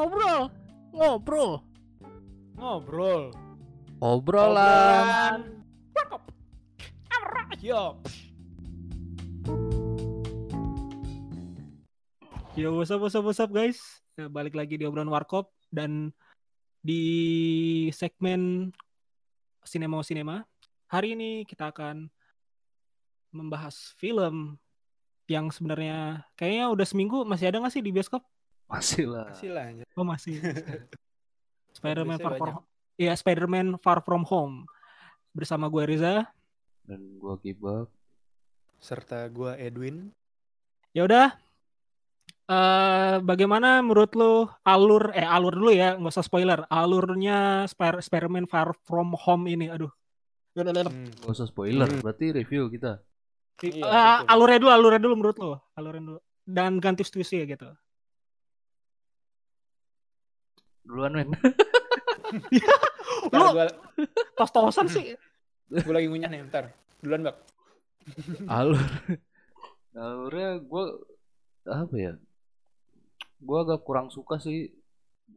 [0.00, 0.48] ngobrol,
[0.96, 1.52] ngobrol,
[2.56, 3.22] Ngobrol.
[4.00, 5.60] obrolan.
[5.92, 6.22] Cakep.
[7.60, 8.00] Yo.
[12.56, 13.76] Yo, what's up, what's up, what's up, guys?
[14.16, 16.16] Ya, Balik lagi di obrolan Warkop dan
[16.80, 17.04] di
[17.92, 18.72] segmen
[19.68, 20.48] Sinema Sinema.
[20.88, 22.08] Hari ini kita akan
[23.36, 24.56] membahas film
[25.28, 28.24] yang sebenarnya kayaknya udah seminggu masih ada nggak sih di bioskop?
[28.70, 29.26] Masih lah.
[29.34, 29.86] Masih lah anjir.
[29.98, 30.34] Oh masih.
[31.76, 32.54] Spider-Man Far From.
[32.94, 34.70] Iya, Spider-Man Far From Home.
[35.34, 36.26] Bersama gue Riza.
[36.86, 37.90] Dan gua kibak.
[38.78, 40.14] Serta gua Edwin.
[40.94, 41.34] Ya udah.
[42.50, 46.66] Eh bagaimana menurut lu alur eh alur dulu ya, nggak usah spoiler.
[46.66, 49.70] Alurnya Spider-Man Far From Home ini.
[49.70, 49.90] Aduh.
[50.50, 51.06] Hmm.
[51.22, 52.02] Gak usah spoiler, Hmm.
[52.02, 52.98] berarti review kita.
[53.62, 54.26] Iya, betul.
[54.34, 55.54] alurnya dulu, alurnya dulu menurut lu.
[55.78, 56.20] Alurnya dulu.
[56.42, 57.70] Dan ganti twist ya gitu.
[60.84, 61.28] Duluan men.
[63.32, 63.66] Lu gua,
[64.34, 65.14] tos-tosan sih.
[65.70, 66.72] gua lagi ngunyah nih, ntar.
[67.00, 67.36] Duluan, Bak.
[68.46, 68.80] Alur.
[69.98, 70.84] Alurnya gua
[71.66, 72.12] apa ya?
[73.40, 74.70] Gua agak kurang suka sih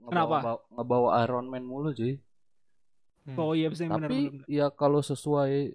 [0.04, 0.40] Kenapa?
[0.42, 2.20] ngebawa, ngebawa Iron Man mulu cuy.
[3.24, 3.40] Hmm.
[3.40, 4.46] Oh iya bisa benar Tapi benar.
[4.52, 5.72] ya kalau sesuai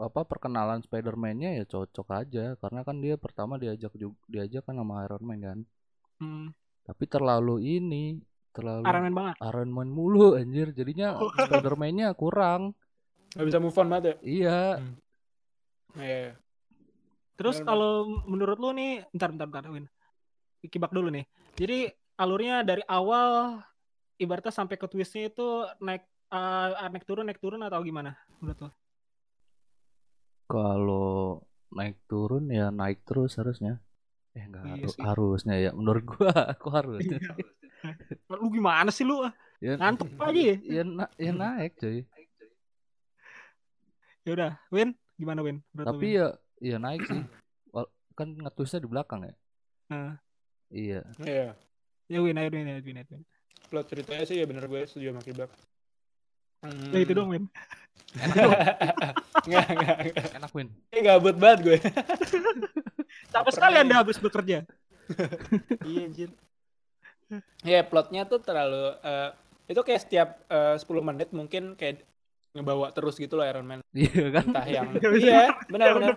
[0.00, 5.04] apa perkenalan Spider-Man-nya ya cocok aja karena kan dia pertama diajak juga diajak kan sama
[5.08, 5.58] Iron Man kan.
[6.20, 6.46] Hmm,
[6.84, 9.34] Tapi terlalu ini terlalu Iron Man banget.
[9.40, 11.14] Iron Man mulu anjir jadinya
[11.46, 12.74] Spider-Man-nya kurang.
[13.30, 14.14] Gak bisa move on banget ya?
[14.22, 14.60] Iya.
[15.94, 16.30] Iya.
[17.34, 17.92] Terus Benar, kalau
[18.26, 19.86] menurut lu nih, bentar bentar bentar Win.
[20.62, 21.24] Kibak dulu nih.
[21.56, 23.56] Jadi alurnya dari awal
[24.16, 25.46] ibaratnya sampai ke twistnya itu
[25.80, 28.70] naik eh, naik turun naik turun atau gimana menurut lu?
[30.50, 33.78] Kalau naik turun ya naik terus harusnya.
[34.34, 35.02] Eh enggak Iya haru- sih.
[35.02, 37.18] harusnya ya menurut gua kok harusnya.
[38.50, 39.22] Lu gimana sih lu?
[39.62, 40.56] ya, Ngantuk aja ya?
[40.58, 42.02] ya, na- ya naik cuy.
[44.26, 45.62] Ya udah, Win, gimana Win?
[45.70, 46.18] Lu, Tapi Win?
[46.18, 46.26] ya
[46.58, 47.22] ya naik sih.
[48.18, 49.34] Kan ngetwisnya di belakang ya.
[49.86, 50.18] Nah.
[50.66, 51.06] Iya.
[51.22, 51.54] Iya.
[52.10, 53.22] ya Win, ayo Win, ayo Win, ayo Win.
[53.70, 55.50] Plot ceritanya sih ya bener gue setuju sama Kibak.
[56.66, 56.90] Hmm.
[56.90, 57.46] Ya itu dong Win.
[59.46, 60.34] Nggak, nggak, nggak.
[60.42, 60.68] Enak Win.
[60.90, 61.76] Ini gabut banget gue.
[63.32, 63.78] Capek sekali.
[63.78, 64.66] Anda habis bekerja.
[65.88, 66.34] iya anjir.
[67.62, 69.30] Ya plotnya tuh terlalu eh,
[69.70, 72.02] itu kayak setiap eh, 10 menit mungkin kayak
[72.50, 73.80] ngebawa terus gitu loh Iron Man.
[73.94, 74.46] Iya kan?
[74.50, 75.22] Entah yang Iya, bener.
[75.22, 76.14] iya, benar-benar.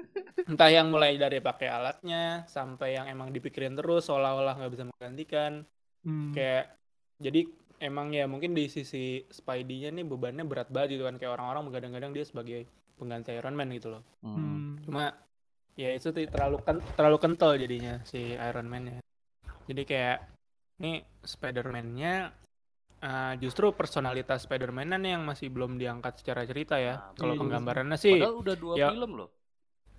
[0.50, 5.62] Entah yang mulai dari pakai alatnya sampai yang emang dipikirin terus seolah-olah nggak bisa menggantikan.
[6.02, 6.34] Hmm.
[6.34, 6.74] Kayak
[7.22, 7.46] jadi
[7.78, 12.10] emang ya mungkin di sisi Spidey-nya nih bebannya berat banget gitu kan kayak orang-orang kadang-kadang
[12.12, 12.66] dia sebagai
[12.98, 14.02] pengganti Iron Man gitu loh.
[14.26, 14.34] Hmm.
[14.34, 14.70] Hmm.
[14.82, 15.14] Cuma
[15.78, 16.56] ya itu tuh terlalu
[16.98, 18.98] terlalu kental jadinya si Iron Man ya.
[19.70, 20.18] Jadi kayak
[20.82, 20.96] nih
[21.32, 22.12] Spider-Man-nya
[23.08, 26.94] eh, justru personalitas Spider-Man yang masih belum diangkat secara cerita ya.
[26.96, 28.88] Nah, Kalau iya, penggambarannya sih Padahal udah dua ya.
[28.92, 29.30] film loh.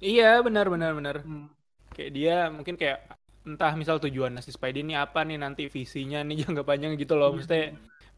[0.01, 1.15] iya benar benar benar.
[1.25, 1.47] Hmm.
[1.95, 2.99] Kayak dia mungkin kayak
[3.47, 7.29] entah misal tujuan si Spidey ini apa nih nanti visinya nih jangka panjang gitu loh.
[7.29, 7.35] Iya.
[7.35, 7.63] Maksudnya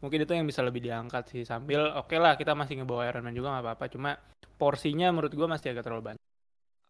[0.02, 3.36] mungkin itu yang bisa lebih diangkat sih sambil oke lah kita masih ngebawa Iron Man
[3.38, 3.84] juga nggak apa-apa.
[3.94, 4.10] Cuma
[4.60, 6.24] porsinya menurut gua masih agak terlalu banyak.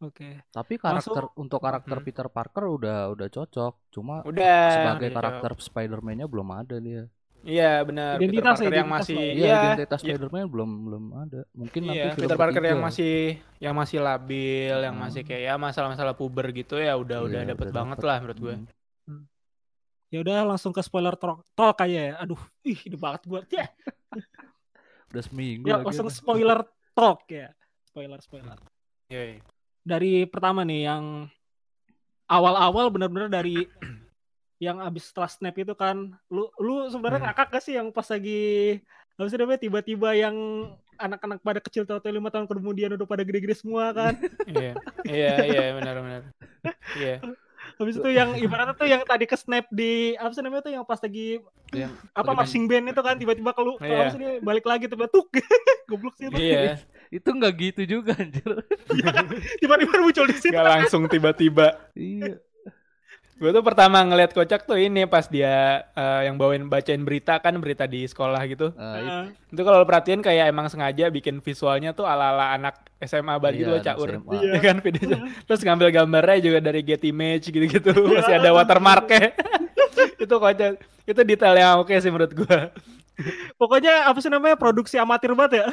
[0.01, 0.41] Oke.
[0.49, 2.07] Tapi karakter untuk karakter Hmm.
[2.07, 3.75] Peter Parker udah udah cocok.
[3.93, 4.73] Cuma Udah.
[4.73, 7.05] sebagai udah karakter Spider-Man-nya belum ada dia.
[7.41, 8.21] Iya benar.
[8.21, 9.25] Peter Identitas ya, Parker yang identitas masih lah.
[9.25, 10.09] Iya, iya identitas iya.
[10.13, 11.41] Spider-Man belum belum ada.
[11.53, 13.13] Mungkin nanti Iya, film Peter Parker yang masih
[13.57, 15.05] yang masih labil, yang Hmm.
[15.05, 18.09] masih kayak ya masalah-masalah puber gitu ya udah udah Iya, dapet udah banget dapet.
[18.09, 18.55] lah menurut gue.
[19.05, 19.25] Hmm.
[20.11, 22.15] Ya udah langsung ke spoiler talk, talk aja ya.
[22.19, 23.41] Aduh, ih ini banget gua.
[23.49, 23.69] Ya,
[25.09, 26.61] Udah seminggu ya lagi langsung spoiler
[26.93, 27.53] talk ya.
[27.85, 28.57] Spoiler spoiler.
[29.09, 29.37] Iya.
[29.37, 29.60] iya.
[29.81, 31.05] Dari pertama nih yang
[32.31, 33.67] awal-awal benar-benar dari
[34.61, 37.29] yang abis setelah snap itu kan lu lu sebenarnya Hmm.
[37.33, 38.77] ngakak gak sih yang pas lagi
[39.21, 40.37] sih namanya tiba-tiba yang
[40.97, 44.17] anak-anak pada kecil tahu lima tahun kemudian udah pada gede-gede semua kan
[44.49, 44.73] Iya,
[45.09, 46.23] iya, iya, benar-benar.
[46.97, 47.15] Iya,
[47.77, 50.85] habis itu yang ibaratnya tuh yang tadi ke snap di apa sih namanya tuh yang
[50.85, 51.41] pas lagi
[51.73, 53.97] Yang apa marching band itu kan tiba-tiba kalau Iya.
[53.97, 55.29] apa sih dia balik lagi tiba tuk
[55.89, 56.77] goblok sih itu iya.
[57.11, 58.47] Itu nggak gitu juga anjir.
[59.61, 61.77] tiba-tiba muncul di situ Gak langsung tiba-tiba.
[61.99, 62.39] iya.
[63.41, 67.57] Gue tuh pertama ngeliat kocak tuh ini pas dia eh, yang bawain bacain berita kan
[67.57, 68.69] berita di sekolah gitu.
[68.77, 69.57] Nah, itu.
[69.57, 73.71] Itu kalau lo perhatiin kayak emang sengaja bikin visualnya tuh ala-ala anak SMA banget gitu
[73.73, 74.09] Iya, loh, caur.
[74.45, 75.19] Iya kan videonya.
[75.49, 77.91] Terus ngambil gambarnya juga dari Getty Image gitu-gitu.
[78.13, 79.33] Masih ada watermarknya.
[80.29, 80.77] itu kocak.
[81.09, 82.71] Itu detail yang oke sih menurut gua.
[83.61, 85.67] pokoknya apa sih namanya produksi amatir banget ya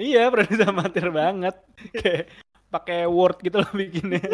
[0.00, 1.54] Iya, produksi amatir banget.
[1.92, 2.32] Kayak
[2.72, 4.24] pakai Word gitu loh bikinnya.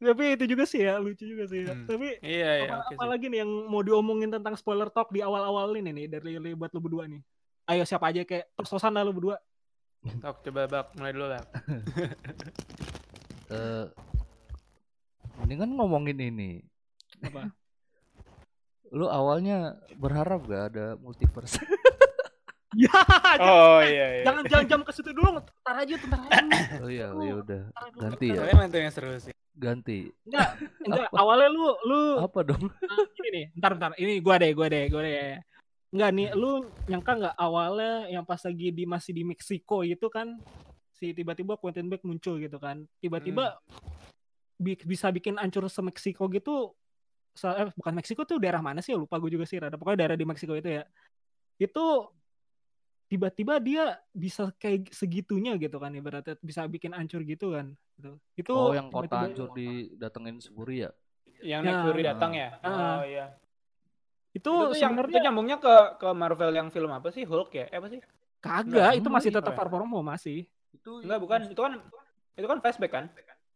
[0.00, 1.76] tapi itu juga sih ya lucu juga sih ya.
[1.76, 1.84] Hmm.
[1.84, 3.28] Tapi Iya, iya, apa, oke apa sih.
[3.28, 6.80] nih yang mau diomongin tentang spoiler talk di awal-awal ini nih dari dari buat lu
[6.80, 7.20] berdua nih.
[7.68, 9.36] Ayo siapa aja kayak tos-tosan dah lu berdua.
[10.00, 11.44] Tok, coba bak, mulai dulu lah.
[13.50, 13.86] Eh,
[15.42, 16.62] mendingan ngomongin ini.
[17.18, 17.50] Apa?
[18.94, 21.58] Lu awalnya berharap gak ada multiverse?
[22.86, 22.92] ya,
[23.40, 24.24] Oh iya, iya.
[24.24, 26.38] jangan jangan jam ke situ dulu, ntar aja ntar aja.
[26.78, 27.62] oh iya, Lu- ya udah.
[27.98, 28.46] Ganti ya.
[28.46, 29.34] Emang itu yang seru sih.
[29.50, 30.06] Ganti.
[30.24, 30.48] Enggak,
[30.86, 32.70] enggak awalnya lu lu Apa dong?
[32.86, 35.36] Ah, ini nih, ntar ntar ini gua deh, gua deh, gua deh.
[35.90, 36.50] Enggak nih, lu
[36.86, 40.38] nyangka nggak awalnya yang pas lagi di masih di Meksiko itu kan
[40.94, 42.86] si tiba-tiba Quentin Beck muncul gitu kan.
[43.02, 43.58] Tiba-tiba
[44.54, 46.70] bi- bisa bikin ancur se Meksiko gitu.
[47.34, 48.94] Eh, bukan Meksiko tuh daerah mana sih?
[48.94, 49.58] Lupa gue juga sih.
[49.58, 50.84] Rada pokoknya daerah di Meksiko itu ya.
[51.58, 52.06] Itu
[53.10, 53.82] tiba-tiba dia
[54.14, 58.14] bisa kayak segitunya gitu kan ibaratnya bisa bikin ancur gitu kan gitu.
[58.38, 60.90] itu Oh, yang kota hancur didatengin Seburi ya?
[61.42, 61.76] Yang Ya.
[61.82, 62.48] Fury datang ya?
[62.60, 63.00] Ah.
[63.00, 63.26] Oh iya.
[64.30, 67.26] itu, Itu yang itu sebenarnya nyambungnya ke ke Marvel yang film apa sih?
[67.26, 67.66] Hulk ya?
[67.66, 67.98] Eh apa sih?
[68.38, 69.58] kagak Enggak, itu masih enggak, tetap ya?
[69.58, 71.40] far from home masih Itu Enggak, bukan.
[71.50, 71.72] Itu kan
[72.38, 73.04] itu kan flashback kan?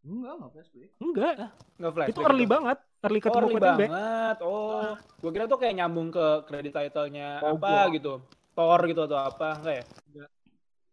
[0.02, 0.90] Enggak, enggak flashback.
[0.98, 1.32] enggak
[1.78, 2.10] Enggak flashback.
[2.10, 2.50] itu early itu.
[2.50, 4.36] banget early Oh, ketemu early Quentin Beck banget.
[4.42, 4.92] Oh,
[5.22, 8.14] gua kira tuh kayak nyambung ke kredit title-nya Oh, apa gua- gitu.
[8.54, 9.84] Thor gitu atau apa, enggak ya?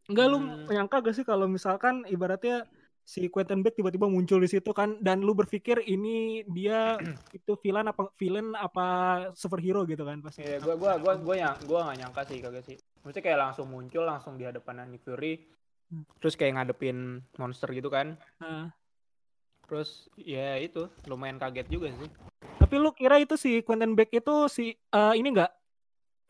[0.09, 0.65] enggak lu Hmm.
[0.67, 2.67] menyangka gak sih kalau misalkan ibaratnya
[3.01, 6.97] si Quentin Beck tiba-tiba muncul di situ kan dan lu berpikir ini dia
[7.31, 8.85] itu villain apa villain apa
[9.33, 12.63] superhero gitu kan pasti Iya, gua gua gua gua yang gua nggak nyangka sih kagak
[12.63, 12.77] sih.
[13.01, 15.47] Maksudnya kayak langsung muncul langsung di hadapan Nick Fury.
[15.87, 16.03] Hmm.
[16.19, 16.97] Terus kayak ngadepin
[17.35, 18.17] monster gitu kan.
[18.37, 18.73] Nah,
[19.63, 22.11] Terus ya itu lumayan kaget juga sih.
[22.59, 25.51] tapi lu kira itu si Quentin Beck itu si eh, ini enggak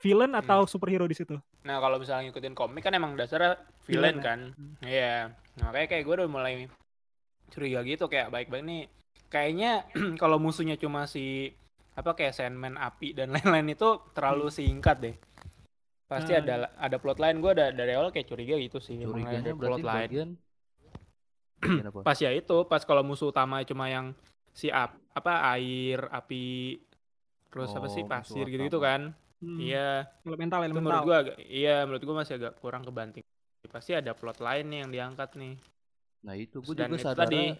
[0.02, 0.42] villain Hmm.
[0.42, 3.54] atau superhero di situ Nah, kalau misalnya ngikutin komik kan emang dasarnya
[3.86, 4.24] villain Villain ya?
[4.26, 4.40] kan.
[4.58, 4.74] Hmm.
[4.82, 5.16] Iya.
[5.62, 6.54] Nah, kayak kayak gue udah mulai
[7.54, 8.84] curiga gitu kayak baik-baik nih.
[9.30, 9.86] Kayaknya
[10.22, 11.54] kalau musuhnya cuma si
[11.94, 15.16] apa kayak Sandman api dan lain-lain itu terlalu singkat deh.
[16.10, 16.42] Pasti Hmm.
[16.42, 18.98] ada ada plot lain gue ada dari awal kayak curiga gitu sih.
[18.98, 19.94] emang ada Curiganya plot apa?
[22.08, 24.18] Pas ya itu, pas kalau musuh utama cuma yang
[24.50, 26.82] si ap, apa air, api,
[27.54, 28.88] terus apa Oh, sih musuh pasir gitu-gitu utama.
[28.90, 29.02] kan.
[29.42, 30.06] Hmm, Iya.
[30.22, 33.26] elemental Itu menurut elemental gua agak, iya menurut gua masih agak kurang kebanting.
[33.68, 35.58] Pasti ada plot lain nih yang diangkat nih.
[36.22, 37.58] Nah, itu gue juga itu sadar tadi,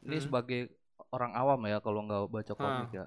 [0.00, 0.22] ini Hmm.
[0.22, 0.70] sebagai
[1.10, 3.06] orang awam ya kalau nggak baca komik ya.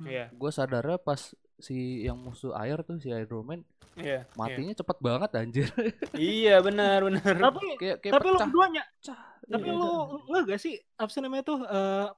[0.00, 3.60] iya, Gue sadarnya pas si yang musuh air tuh si Iron Man
[3.94, 4.34] iya, iya.
[4.34, 5.66] matinya cepet banget anjir.
[6.14, 7.34] Iya benar benar.
[7.40, 8.82] tapi kayak kayak tapi lu keduanya
[9.44, 9.74] tapi Iya.
[9.74, 9.90] lu
[10.24, 12.08] nggak gak sih apa sih namanya tuh eh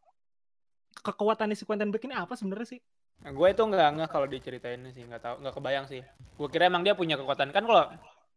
[0.99, 2.81] kekuatan si Quentin Beck ini apa sebenarnya sih
[3.23, 6.03] gue itu nggak nggak kalau diceritain sih nggak tahu nggak kebayang sih.
[6.35, 7.85] Gue kira emang dia punya kekuatan kan kalau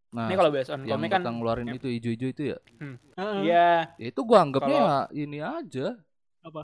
[0.09, 1.77] Nah, ini kalau based on yang komik kan ngeluarin ya.
[1.77, 2.57] itu ijo-ijo itu ya.
[3.13, 3.37] Heeh.
[3.45, 5.87] iya Ya itu gua anggapnya Kalau- ya ini aja,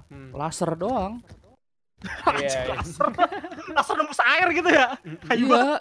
[0.10, 1.22] hmm, laser doang.
[2.42, 2.74] iya, iya.
[2.74, 3.06] laser
[3.78, 4.98] laser nembus air gitu ya
[5.30, 5.78] Kayu Iya.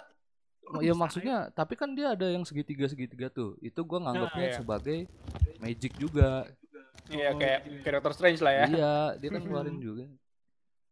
[0.81, 3.53] Ya maksudnya, tapi kan dia ada yang segitiga-segitiga tuh.
[3.61, 4.57] Itu gua nganggapnya iya.
[4.57, 4.97] sebagai
[5.57, 6.45] magic juga.
[7.07, 7.79] iya Oh, kayak iya.
[7.81, 8.65] karakter strange lah ya.
[8.67, 10.05] Iya, dia kan ngeluarin juga.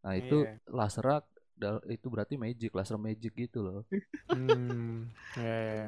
[0.02, 0.58] Nah, itu Iya.
[0.70, 1.33] lasernya dal-
[1.88, 3.80] itu berarti magic, laser magic gitu loh.
[4.34, 5.88] Hmm, iya, iya.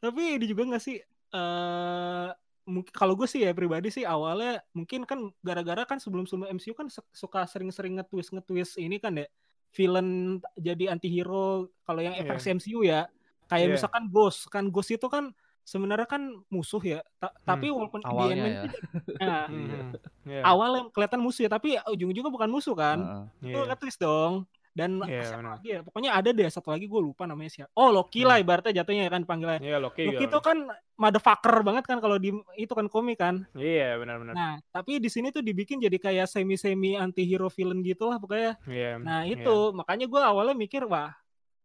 [0.00, 0.96] tapi ini juga nggak sih
[1.32, 2.28] eh
[2.64, 6.72] mungkin kalau gue sih ya pribadi sih awalnya mungkin kan gara-gara kan sebelum sebelum MCU
[6.72, 9.26] kan suka sering-sering nge-twist nge-twist ini kan ya
[9.70, 12.24] villain jadi antihero kalau yang Iya.
[12.26, 13.06] versi MCU ya
[13.46, 13.74] kayak Iya.
[13.78, 15.30] misalkan Ghost kan Ghost itu kan
[15.66, 18.62] sebenarnya kan musuh ya Ta- tapi walaupun di Awalnya Ant-Man ya.
[18.62, 18.80] itu-
[19.20, 19.90] nah, Hmm,
[20.24, 20.42] iya.
[20.42, 23.50] awalnya kelihatan musuh ya tapi ujung-ujungnya bukan musuh kan Heeh.
[23.50, 23.66] itu Iya.
[23.68, 25.52] nge-twist dong dan Iya, siapa benar.
[25.56, 28.76] lagi ya pokoknya ada deh satu lagi gue lupa namanya siapa oh Loki lah ibaratnya
[28.76, 30.04] jatuhnya kan panggilnya Iya, Loki.
[30.06, 33.44] Loki itu kan motherfucker banget kan kalau di itu kan komik kan.
[33.52, 34.32] Iya, benar-benar.
[34.32, 38.56] Nah, tapi di sini tuh dibikin jadi kayak semi-semi anti-hero villain gitu lah pokoknya.
[38.64, 38.96] Iya.
[38.96, 41.12] Nah, itu makanya gua awalnya mikir wah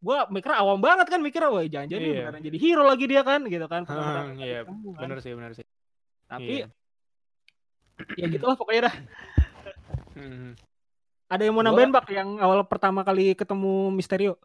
[0.01, 2.21] gua mikir awam banget kan mikir wah jangan-jangan dia Iya.
[2.25, 3.81] beneran jadi hero lagi dia kan gitu kan.
[3.85, 4.75] Hmm, Pertama-tama iya, kan.
[4.97, 5.65] benar sih, benar sih.
[6.25, 6.67] Tapi Iya.
[8.17, 8.95] ya gitulah pokoknya dah.
[10.17, 10.57] Hmm.
[11.31, 14.35] Ada yang mau nambahin Bak yang awal pertama kali ketemu Misterio?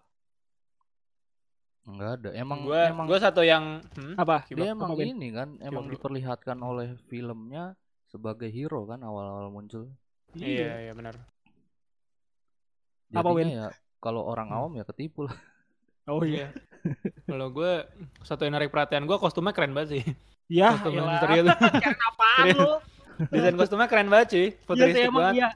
[1.87, 2.31] Enggak ada.
[2.35, 4.15] Emang Gua emang gua satu yang hmm?
[4.19, 4.45] Apa?
[4.51, 7.75] dia emang ini kan emang diperlihatkan oleh filmnya
[8.07, 9.89] sebagai hero kan awal-awal muncul.
[10.37, 11.17] Iya, iya benar.
[13.15, 13.55] Apa, Win?
[13.55, 14.57] ya kalau orang Hmm.
[14.59, 15.37] awam ya ketipu lah.
[16.07, 16.55] Oh iya.
[17.25, 17.83] Kalau gue
[18.23, 20.05] satu yang narik perhatian gue kostumnya keren banget sih.
[20.47, 21.19] Ya, Kostum elah.
[21.19, 21.57] Misterio tuh.
[21.75, 22.73] Keren apaan lu?
[23.27, 25.35] Desain kostumnya keren banget cuy, Iya sih futuristik emang banget.
[25.35, 25.49] iya.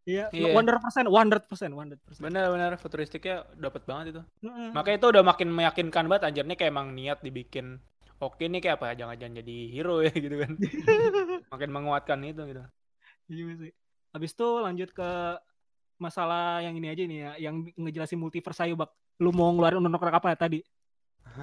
[0.00, 0.52] Iya, Iya.
[0.56, 2.18] 100%, 100%, 100%.
[2.18, 4.22] Bener-bener futuristiknya dapet banget itu.
[4.42, 4.72] Heeh.
[4.72, 7.76] Makanya itu udah makin meyakinkan banget anjirnya kayak emang niat dibikin
[8.16, 10.56] oke nih kayak apa jangan-jangan jadi hero ya gitu kan.
[11.52, 12.62] makin menguatkan itu gitu.
[13.28, 13.72] Iya sih.
[14.10, 15.10] Habis itu lanjut ke
[16.00, 18.90] masalah yang ini aja nih ya, yang ngejelasin multiverse ayo bak.
[19.20, 20.64] Lu mau ngeluarin undang apa tadi?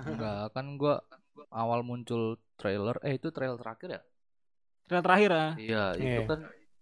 [0.03, 0.99] Enggak, kan gua
[1.53, 4.01] awal muncul trailer, eh itu trailer terakhir ya?
[4.89, 5.47] Trailer terakhir ya.
[5.55, 6.19] Iya, itu Iya.
[6.25, 6.39] kan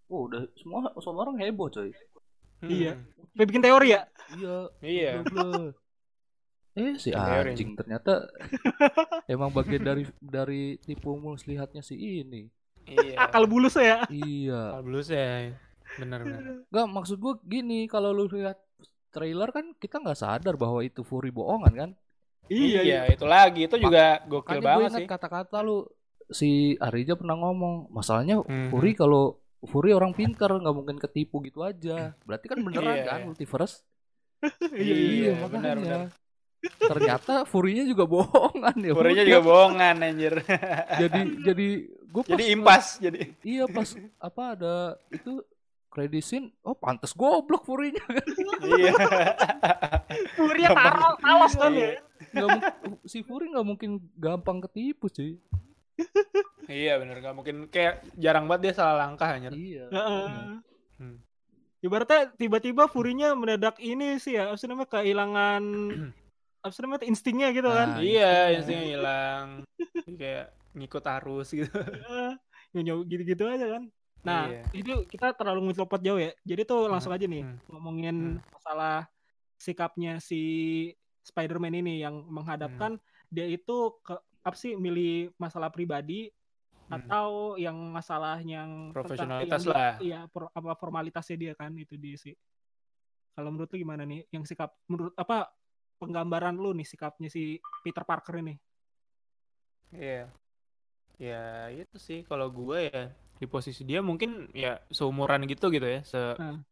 [0.10, 1.92] oh, udah semua semua orang heboh coy.
[2.64, 2.96] Iya.
[2.96, 3.04] Hmm.
[3.36, 4.02] Kayak bikin teori ya?
[4.32, 4.58] Iya.
[4.80, 5.12] Iya.
[6.76, 7.56] Eh si Teori.
[7.56, 8.28] anjing ternyata
[9.32, 12.52] emang bagian dari dari tipu muslihatnya si ini.
[12.84, 13.16] Iya.
[13.28, 14.04] Akal bulus ya.
[14.12, 14.76] Iya.
[14.76, 15.56] Akal bulus ya.
[15.96, 16.42] Bener bener.
[16.68, 18.60] Enggak maksud gua gini, kalau lu lihat
[19.10, 21.90] trailer kan kita nggak sadar bahwa itu Fury bohongan kan?
[22.46, 23.00] Iya, iya.
[23.08, 25.08] itu lagi itu juga gokil Makanya gue banget sih.
[25.08, 25.88] kata-kata lu
[26.28, 28.70] si Arija pernah ngomong, masalahnya Mhm.
[28.70, 32.14] Fury kalau Fury orang pintar nggak mungkin ketipu gitu aja.
[32.22, 33.26] Berarti kan beneran Iya, kan iya.
[33.26, 33.82] multiverse?
[34.78, 35.34] Iya, iya.
[35.42, 36.02] benar, benar.
[36.66, 38.94] Ternyata Fury-nya juga bohongan ya.
[38.94, 40.34] Furinya juga bohongan anjir.
[41.02, 43.20] Jadi jadi gue Jadi impas jadi.
[43.42, 44.76] Iya pas apa ada
[45.10, 45.42] itu
[45.96, 48.28] credit scene, oh pantes goblok Fury-nya kan.
[48.68, 48.92] Iya.
[50.36, 52.04] Furia taruh talos kan ya.
[52.36, 52.64] Nggak mu-
[53.08, 55.40] si Fury nggak mungkin gampang ketipu cuy.
[56.68, 59.56] Iya bener gak mungkin kayak jarang banget dia salah langkah anjir.
[59.56, 59.86] Iya.
[59.88, 60.28] Heeh.
[61.00, 61.18] Hmm.
[61.80, 65.64] Ibaratnya tiba-tiba Furinya mendadak ini sih ya, apa sih namanya kehilangan
[66.66, 67.96] apa sih namanya instingnya gitu kan.
[67.96, 69.48] Nah, Iya, instingnya hilang.
[70.20, 71.72] Kayak ngikut arus gitu.
[73.08, 73.84] Gitu-gitu aja kan.
[74.26, 74.62] Nah, Iya.
[74.74, 76.34] itu kita terlalu ngelopot jauh ya.
[76.42, 77.58] Jadi tuh langsung aja nih Hmm.
[77.70, 79.06] ngomongin masalah
[79.56, 80.42] sikapnya si
[81.22, 82.98] Spider-Man ini yang menghadapkan
[83.30, 86.30] dia itu ke apa sih milih masalah pribadi
[86.86, 87.02] Hmm.
[87.02, 89.94] atau yang masalah yang Profesionalitas yang lah.
[90.02, 92.34] Iya, apa formalitasnya dia kan itu dia sih.
[93.34, 94.26] Kalau menurut lu gimana nih?
[94.30, 95.50] Yang sikap menurut apa
[95.98, 98.58] penggambaran lu nih sikapnya si Peter Parker ini?
[99.94, 100.30] Iya.
[101.16, 106.02] Ya itu sih kalau gue ya di posisi dia mungkin ya seumuran gitu gitu ya,
[106.08, 106.64] se Hmm.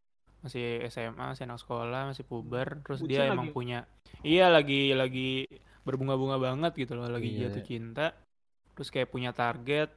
[0.44, 3.54] masih SMA, masih anak sekolah, masih puber, terus Bucin dia lagi emang ya?
[3.56, 3.80] punya
[4.28, 5.48] iya lagi lagi
[5.88, 7.48] berbunga-bunga banget gitu loh, lagi Iya.
[7.48, 8.12] jatuh cinta.
[8.76, 9.88] Terus kayak punya target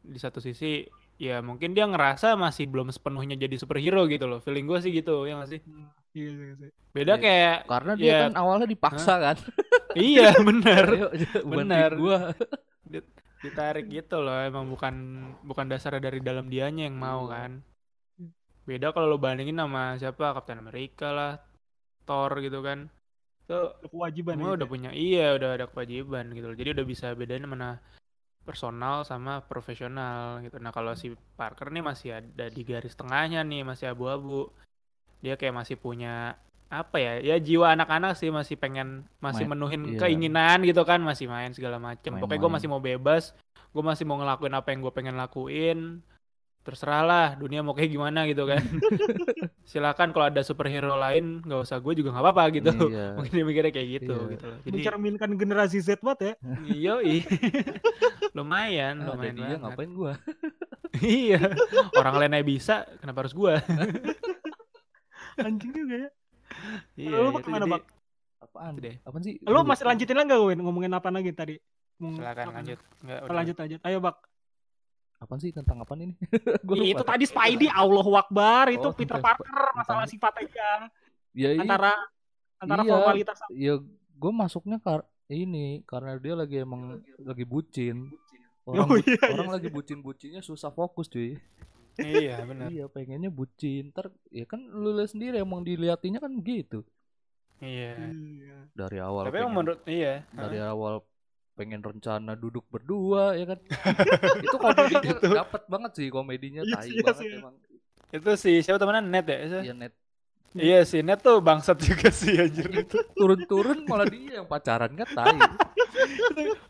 [0.00, 0.88] di satu sisi
[1.20, 4.40] ya mungkin dia ngerasa masih belum sepenuhnya jadi superhero gitu loh.
[4.40, 5.60] Feeling gue sih gitu, ya nggak sih?
[6.16, 6.70] Iya iya sih.
[6.96, 7.22] Beda Iya.
[7.22, 8.18] kayak Karena dia Ya.
[8.24, 9.36] kan awalnya dipaksa kan.
[9.92, 11.08] iya bener Ayo,
[11.44, 11.90] Bener.
[13.40, 14.94] Ditarik gitu loh emang bukan
[15.48, 17.32] bukan dasarnya dari dalam dianya yang mau Iya.
[17.32, 17.52] kan.
[18.68, 21.32] Beda kalau lo bandingin sama siapa Captain America lah
[22.04, 22.86] Thor gitu kan.
[23.48, 24.72] Ada kewajiban semua gitu udah ya.
[24.72, 26.56] punya iya udah ada kewajiban gitu loh.
[26.60, 27.80] Jadi udah bisa bedain mana
[28.46, 30.56] personal sama profesional gitu.
[30.62, 34.52] Nah kalau si Parker nih masih ada di garis tengahnya nih masih abu-abu.
[35.24, 36.36] Dia kayak masih punya
[36.70, 39.98] apa ya ya jiwa anak-anak sih masih pengen masih Main, menuhin iya.
[40.00, 43.34] keinginan gitu kan masih main segala macem pokoknya gue masih mau bebas
[43.74, 45.98] gue masih mau ngelakuin apa yang gue pengen lakuin
[46.60, 48.62] terserah lah dunia mau kayak gimana gitu kan
[49.70, 53.06] silakan kalau ada superhero lain nggak usah gue juga nggak apa-apa gitu Iya.
[53.18, 54.30] mungkin dia mikirnya kayak gitu Iya.
[54.38, 56.32] gitu loh jadi mencerminkan generasi Z banget ya.
[56.78, 56.92] iya
[58.30, 60.14] lumayan Ah, lumayan dia ngapain gua?
[61.02, 61.40] iya
[61.98, 63.54] orang lain aja bisa kenapa harus gue
[65.40, 66.10] Anjing juga ya.
[66.94, 67.82] Iya Lu itu gimana, jadi- Bak?
[68.40, 68.72] Apaan?
[68.72, 68.96] Itu deh.
[69.02, 69.34] Apaan sih?
[69.42, 71.56] Lu masih lanjutin lagi gak Win ngomongin apa lagi tadi?
[71.96, 72.52] Ngomong- silakan apa?
[72.56, 73.34] lanjut nggak Oh, udah.
[73.36, 73.80] lanjut lanjut.
[73.82, 74.16] Ayo Bak.
[75.18, 76.14] Apaan sih tentang apaan ini?
[76.64, 76.88] Gua lupa.
[76.88, 80.70] itu tadi Spidey Allahu Akbar itu Oh, Peter Parker masalah sifatnya dia.
[81.30, 81.60] Ya, iya.
[81.60, 81.92] antara
[82.56, 82.90] antara Iya.
[82.90, 83.74] formalitas sama- ya
[84.12, 86.82] gue masuknya kar ini karena dia lagi emang
[87.18, 88.10] lagi bucin
[88.62, 91.38] orang, Oh, iya, orang iya lagi bucin-bucinnya susah fokus cuy
[92.00, 92.68] iya benar.
[92.72, 93.92] Iya pengennya bucin.
[93.92, 96.82] Ntar ya kan lu lihat sendiri emang diliatinya kan gitu.
[97.60, 97.92] Iya.
[98.08, 98.58] Iya.
[98.72, 100.24] dari awal tapi emang pengen, menurut iya.
[100.32, 101.04] dari awal
[101.52, 103.60] pengen rencana duduk berdua ya kan?
[104.48, 105.12] Itu komedinya
[105.44, 107.36] dapat banget sih komedinya Iya tai sih, iya banget sih.
[107.36, 107.54] emang.
[108.10, 109.92] Itu si siapa temenan net ya iya net
[110.56, 112.66] iya si net tuh bangsat juga sih anjir.
[113.14, 115.38] Turun-turun malah dia yang pacaran kan tai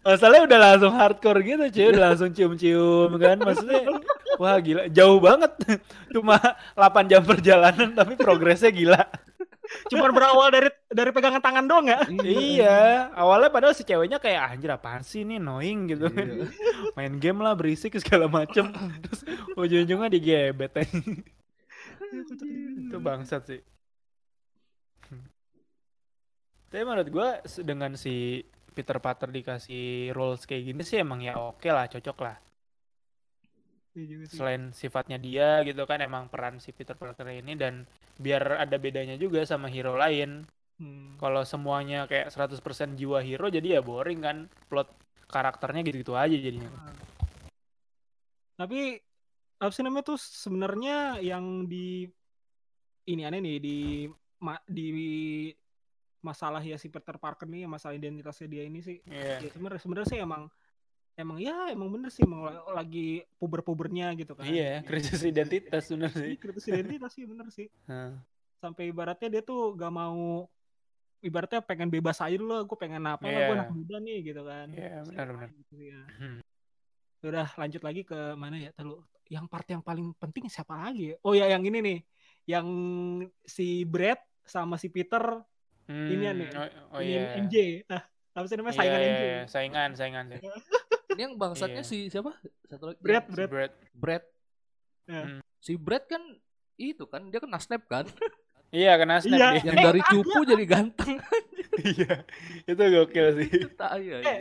[0.04, 1.86] masalahnya udah langsung hardcore gitu cuy.
[1.92, 3.80] Udah langsung cium-cium kan maksudnya
[4.36, 4.88] wah gila.
[4.88, 5.52] Jauh banget.
[6.12, 6.36] Cuma
[6.76, 9.00] 8 jam perjalanan tapi progresnya gila.
[9.86, 12.02] Cuma berawal dari dari pegangan tangan doang ya?
[12.26, 13.06] iya.
[13.14, 15.38] Awalnya padahal si ceweknya kayak "Ah, anjir apaan sih ini?
[15.38, 16.10] Annoying gitu.
[16.10, 16.46] Kan Iya.
[16.98, 18.66] main game lah berisik segala macem.
[19.06, 19.20] Terus
[19.54, 20.74] ujung-ujungnya digebet
[22.12, 23.60] itu bangsat sih.
[26.70, 27.28] Tapi menurut gue
[27.66, 32.36] dengan si Peter Parker dikasih roles kayak gini sih emang ya oke lah cocok lah.
[33.98, 37.82] Iya selain sifatnya dia gitu kan emang peran si Peter Parker ini dan
[38.22, 40.46] biar ada bedanya juga sama hero lain.
[40.80, 41.20] Hmm.
[41.20, 44.88] kalau semuanya kayak 100% jiwa hero jadi ya boring kan plot
[45.28, 46.72] karakternya gitu-gitu aja jadinya.
[48.56, 48.96] Tapi
[49.60, 52.08] apa sih namanya tuh sebenarnya yang di
[53.04, 53.78] ini aneh nih di
[54.40, 54.88] ma- di
[56.20, 59.40] masalah ya si Peter Parker nih masalah identitasnya dia ini sih Iya.
[59.40, 60.42] ya sebenarnya sebenarnya sih emang
[61.12, 66.08] emang ya emang bener sih emang la- lagi puber-pubernya gitu kan Iya, krisis identitas bener
[66.08, 66.32] Iya, sih.
[66.36, 67.68] kritis identitas sih bener sih
[68.56, 70.48] sampai ibaratnya dia tuh gak mau
[71.20, 73.52] ibaratnya pengen bebas aja dulu gue pengen apa gue Iya.
[73.52, 75.48] anak muda nih gitu kan Iya, benar-benar.
[75.52, 76.00] Gitu ya.
[76.16, 76.40] Hmm.
[77.22, 81.16] Udah lanjut lagi ke mana ya terlalu yang part yang paling penting siapa lagi ya
[81.20, 81.98] oh ya yang ini nih
[82.48, 82.66] yang
[83.44, 85.22] si Brad sama si Peter
[85.90, 87.34] Ini ya nih, Oh, oh ini iya.
[87.36, 89.40] MJ nah apa sih namanya Iya, saingan iya, MJ iya.
[89.44, 90.40] Saingan, saingan sih.
[91.10, 91.90] Ini yang bangsatnya Iya.
[91.90, 92.30] si siapa?
[92.70, 93.02] Satu lagi.
[93.02, 93.50] Brad, Si Brad.
[93.50, 93.72] Brad.
[93.92, 94.24] Brad.
[95.10, 95.22] Ya.
[95.26, 95.40] Hmm.
[95.58, 96.22] Si Brad kan
[96.78, 98.06] itu kan dia kena snap kan
[98.70, 99.66] Iya, kena snap Iya.
[99.66, 101.18] yang dari cupu jadi ganteng
[101.82, 102.14] Iya.
[102.64, 103.48] Itu gokil sih.
[103.50, 104.38] itu tai ya Eh,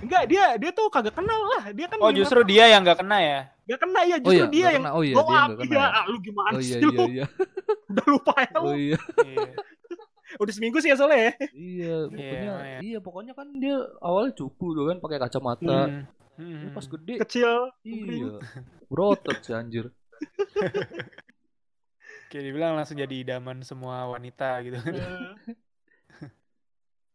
[0.00, 3.18] enggak dia dia tuh kagak kenal lah dia kan Oh, justru dia yang nggak kena
[3.18, 3.40] ya?
[3.64, 4.90] Gak kena ya oh justru iya dia yang kena.
[4.90, 5.86] oh iya dia nggak kena iya ya.
[5.92, 7.26] ah, lu gimana oh iya sih iya lu iya
[7.90, 9.48] udah lupa ya lu oh iya Iya.
[10.42, 12.78] udah seminggu sih ya soalnya ya iya pokoknya iya.
[12.80, 16.02] iya pokoknya kan dia awalnya cupu tuh kan pakai kacamata Hmm.
[16.40, 16.62] Hmm.
[16.62, 17.50] Ini pas gede kecil
[17.84, 18.40] iya
[18.86, 19.86] berotot sih anjir
[22.26, 24.78] Kayak dibilang langsung jadi idaman semua wanita gitu.
[24.78, 25.34] Eh.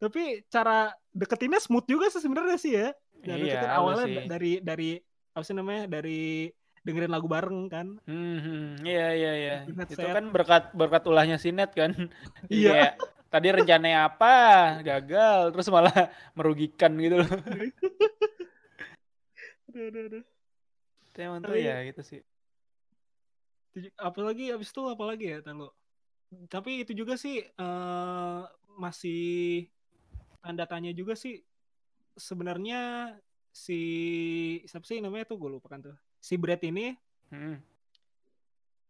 [0.06, 2.90] Tapi cara deketinnya smooth juga sih sebenarnya sih ya
[3.26, 4.16] Cara Iya, deketin awalnya sih.
[4.16, 4.90] da- dari dari
[5.34, 6.48] apa sih namanya dari
[6.86, 9.56] dengerin lagu bareng kan Hmm, iya iya iya.
[9.66, 10.14] Itu set.
[10.14, 11.92] kan berkat berkat ulahnya si Net kan.
[12.54, 12.94] Iya.
[12.94, 12.94] Iya.
[13.26, 14.36] Tadi rencananya apa,
[14.80, 15.92] gagal, terus malah
[16.38, 17.28] merugikan gitu loh.
[19.76, 20.24] Aduh, aduh, aduh.
[21.12, 22.22] Itu emang tuh ya gitu sih.
[24.00, 25.68] Apalagi abis itu apalagi ya tahu
[26.48, 28.42] tapi itu juga sih eh,
[28.80, 29.68] masih
[30.46, 31.42] tanda tanya juga sih
[32.14, 33.10] sebenarnya
[33.50, 33.80] si
[34.70, 36.94] siapa sih namanya tuh gue lupa kan tuh si Brad ini
[37.26, 37.58] Hmm.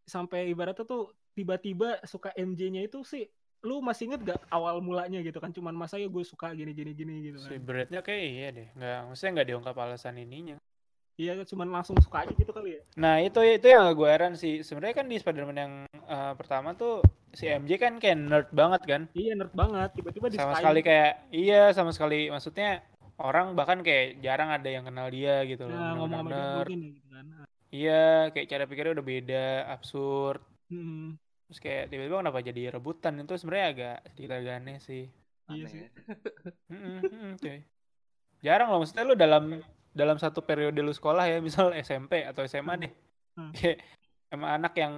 [0.04, 3.24] sampai ibaratnya tuh tiba-tiba suka MJ-nya itu sih
[3.64, 6.92] lu masih inget gak awal mulanya gitu kan cuman masa ya gue suka gini gini
[6.92, 8.68] gini gitu Si kan Brad-nya kayak iya deh.
[8.76, 10.60] Nggak, maksudnya nggak diungkap alasan ininya.
[11.16, 14.60] Iya cuman langsung suka aja gitu kali ya Nah itu itu yang gue heran sih.
[14.62, 17.00] Sebenarnya kan di Spider-Man yang eh, pertama tuh
[17.32, 19.02] si MJ kan kayak nerd banget kan.
[19.12, 22.80] iya nerd banget tiba-tiba Sama disukain sekali kayak iya sama sekali maksudnya
[23.16, 25.76] orang bahkan kayak jarang ada yang kenal dia gitu loh.
[25.76, 26.70] nah, ngomong sama nerd.
[26.70, 27.26] ya gitu kan
[27.76, 30.40] Iya, kayak cara pikirnya udah beda, absurd.
[30.72, 35.04] Hmm, Terus kayak tiba-tiba kenapa jadi rebutan itu sebenarnya agak sedikit agak aneh sih.
[35.46, 35.84] Iya sih.
[36.72, 37.60] Mm-mm, cuy.
[38.40, 39.60] Jarang loh maksudnya lu dalam
[39.96, 42.92] dalam satu periode lu sekolah ya, misal SMP atau SMA deh.
[43.34, 43.52] Hmm.
[43.52, 43.80] Kayak
[44.28, 44.94] emang anak yang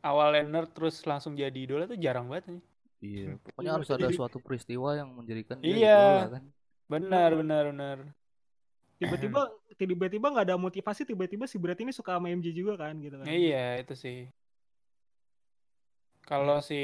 [0.00, 2.62] awalnya nerd terus langsung jadi idola tuh jarang banget nih.
[3.02, 5.98] iya pokoknya Iya, harus ada jadi- suatu peristiwa yang menjadikan dia Iya.
[5.98, 6.44] idola kan
[6.86, 7.98] Benar, benar, benar.
[8.94, 9.40] tiba-tiba
[9.74, 13.26] tiba-tiba nggak ada motivasi tiba-tiba si Brad ini suka sama MJ juga kan gitu kan
[13.26, 14.30] Iya, itu sih.
[16.22, 16.78] Kalau si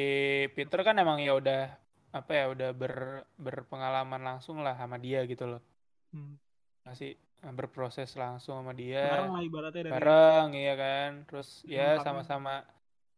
[0.52, 1.70] Peter kan emang ya udah
[2.10, 2.94] apa ya udah ber,
[3.38, 5.62] berpengalaman langsung lah sama dia gitu loh.
[6.10, 6.34] Hmm.
[6.82, 9.06] Masih berproses langsung sama dia.
[9.06, 11.10] bareng lah ibaratnya dari bareng iya kan?
[11.30, 12.66] Terus ya sama-sama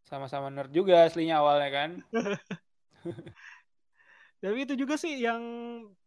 [0.04, 1.90] sama-sama nerd juga aslinya awalnya kan?
[4.40, 5.42] Tapi itu juga sih yang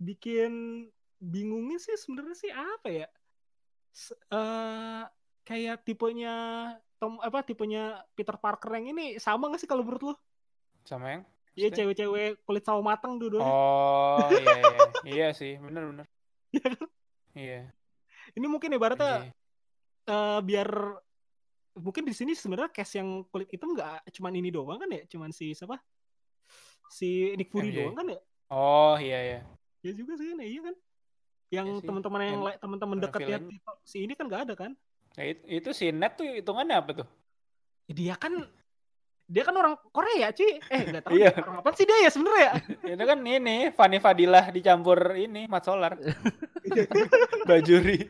[0.02, 0.86] bikin
[1.22, 3.08] bingungnya sih sebenarnya sih apa ya?
[4.34, 5.04] Eh,
[5.46, 6.34] kayak tipenya
[6.98, 10.16] Tom apa tipenya Peter Parker yang ini sama gak sih kalau menurut lu?
[10.84, 11.24] sama yang?
[11.54, 13.46] Iya cewek-cewek kulit sawo mateng dua-duanya.
[13.46, 15.28] oh iya iya iya.
[15.40, 16.06] Sih bener bener
[16.54, 16.74] Iya kan?
[17.38, 17.62] iya
[18.34, 19.34] Ini mungkin ibaratnya iya.
[20.10, 20.70] eh, biar
[21.78, 25.30] mungkin di sini sebenarnya cast yang kulit hitam nggak cuman ini doang kan ya, cuman
[25.34, 25.78] si siapa?
[26.90, 27.78] Si Nick Fury MJ.
[27.82, 28.20] doang kan ya?
[28.54, 29.40] oh iya iya
[29.84, 30.76] Ya juga sih, nah, iya kan?
[31.52, 31.88] Yang sih.
[31.92, 33.38] teman-teman yang lain teman-teman dekatnya
[33.84, 34.72] si ini kan nggak ada kan?
[35.14, 37.08] Nah, it- itu si Ned tuh hitungannya apa tuh
[37.92, 38.48] Ya, dia kan
[39.24, 41.32] dia kan orang Korea cuy eh nggak tahu Iya.
[41.38, 42.50] orang apa sih dia ya sebenarnya.
[42.84, 45.96] Ya itu kan ini Fanny Fadilah dicampur ini Mat Solar.
[47.50, 48.08] Bajuri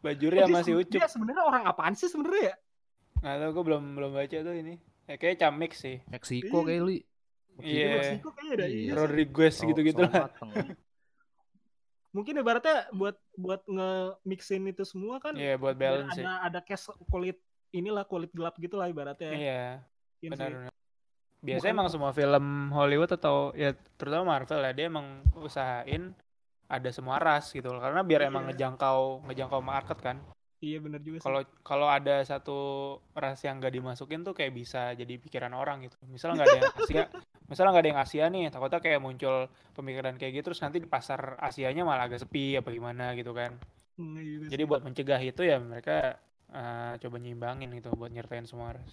[0.00, 0.96] Bajuri Dia sama si Ucup.
[0.96, 2.56] dia sebenarnya orang apaan sih sebenarnya ya?
[3.20, 4.74] Nggak tahu gue belum belum baca tuh ini.
[5.04, 6.00] Ya, kayak Camik sih.
[6.08, 6.66] Meksiko Iya.
[6.66, 6.98] kayak li.
[7.60, 7.88] Iya.
[7.92, 8.66] Meksiko kayaknya ada.
[8.66, 8.78] Iya.
[8.80, 8.92] iya.
[8.96, 10.28] Rodriguez gitu-gitu lah
[12.10, 16.60] mungkin ibaratnya buat buat nge-mixin itu semua kan iya buat biar balance ya ada ada
[16.66, 17.38] cast kulit
[17.70, 19.30] inilah kulit gelap gitu lah ibaratnya.
[19.30, 19.64] Iya.
[20.22, 20.68] Benar
[21.40, 26.12] biasanya Bukan- emang semua film Hollywood atau ya terutama Marvel ya dia emang usahain
[26.70, 27.80] ada semua ras gitu loh.
[27.80, 28.54] Karena biar emang Iya.
[28.54, 30.20] ngejangkau ngejangkau market kan.
[30.60, 31.24] Iya benar juga sih.
[31.24, 32.58] Kalau kalau ada satu
[33.16, 35.96] ras yang gak dimasukin tuh kayak bisa jadi pikiran orang gitu.
[36.06, 37.04] Misalnya nggak ada yang Asia
[37.50, 39.34] misalnya nggak ada yang Asia nih takutnya kayak muncul
[39.74, 43.56] pemikiran kayak gitu terus nanti di pasar Asianya malah agak sepi apa gimana gitu kan.
[43.96, 46.20] Iya jadi buat mencegah itu ya mereka
[46.52, 48.92] eh, coba nyimbangin gitu buat nyertain semua ras.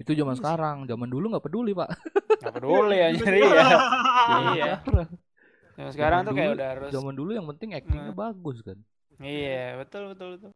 [0.00, 1.88] Itu zaman Iya sekarang, zaman dulu nggak peduli, Pak.
[2.42, 3.64] Nggak peduli ya jadi ya.
[4.56, 4.72] Iya.
[4.82, 5.10] sekarang.
[5.72, 8.18] Zaman sekarang Zaman tuh kayak udah harus Zaman dulu yang penting actingnya Nah.
[8.18, 8.78] bagus kan.
[9.20, 10.50] Iya, betul betul betul.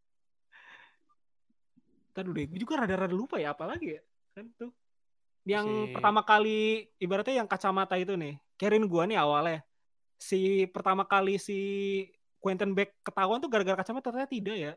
[2.17, 4.73] Dulu deh, gue juga rada-rada lupa ya apalagi ya kan tuh.
[5.47, 9.61] Yang Si- pertama kali ibaratnya yang kacamata itu nih, Karen gua nih awalnya.
[10.17, 11.59] Si pertama kali si
[12.41, 14.73] Quentin Beck ketahuan tuh gara-gara kacamata ternyata tidak ya.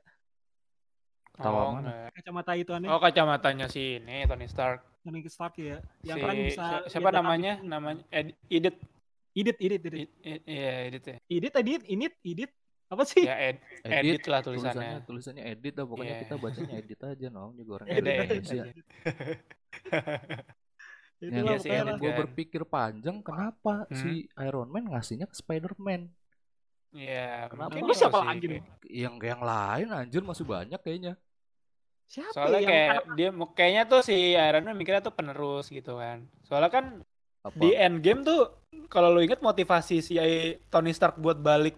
[1.39, 2.12] Tahu Oh, mana?
[2.12, 2.86] Kacamata itu aneh.
[2.86, 4.80] Oh, kacamatanya si ini Tony Stark.
[4.99, 5.80] Tony Stark ya.
[6.04, 7.56] Yang Si- keren bisa siapa namanya?
[7.56, 7.65] itu.
[7.65, 8.75] Namanya Ed, Edit.
[9.32, 9.93] Edit, edit, edit.
[9.95, 11.15] Ed- Ed- Iya, Edit ya.
[11.25, 12.52] Edit, edit, edit, edit.
[12.89, 13.21] Apa sih?
[13.21, 15.06] Ya, Ed, edit lah tulisannya tulisannya.
[15.06, 16.21] tulisannya edit lah pokoknya Iya.
[16.25, 18.63] kita bacanya edit aja no juga orang Edit edit Indonesia.
[21.19, 22.17] Itu yang Iya sih, edit gue kan.
[22.25, 23.93] berpikir panjang kenapa Hmm.
[23.93, 26.10] si Iron Man ngasihnya ke Spider-Man
[26.89, 27.69] Iya, Kenapa?
[27.69, 28.62] mungkin ya siapa lagi nih?
[28.89, 31.13] yang yang lain anjir masih banyak kayaknya
[32.10, 36.26] Siapa Soalnya yang kayak dia kayaknya tuh si Iron Man mikirnya tuh penerus gitu kan.
[36.50, 36.86] Soalnya kan
[37.45, 38.39] apa di Endgame tuh
[38.89, 40.17] kalau lu inget motivasi si
[40.74, 41.78] Tony Stark buat balik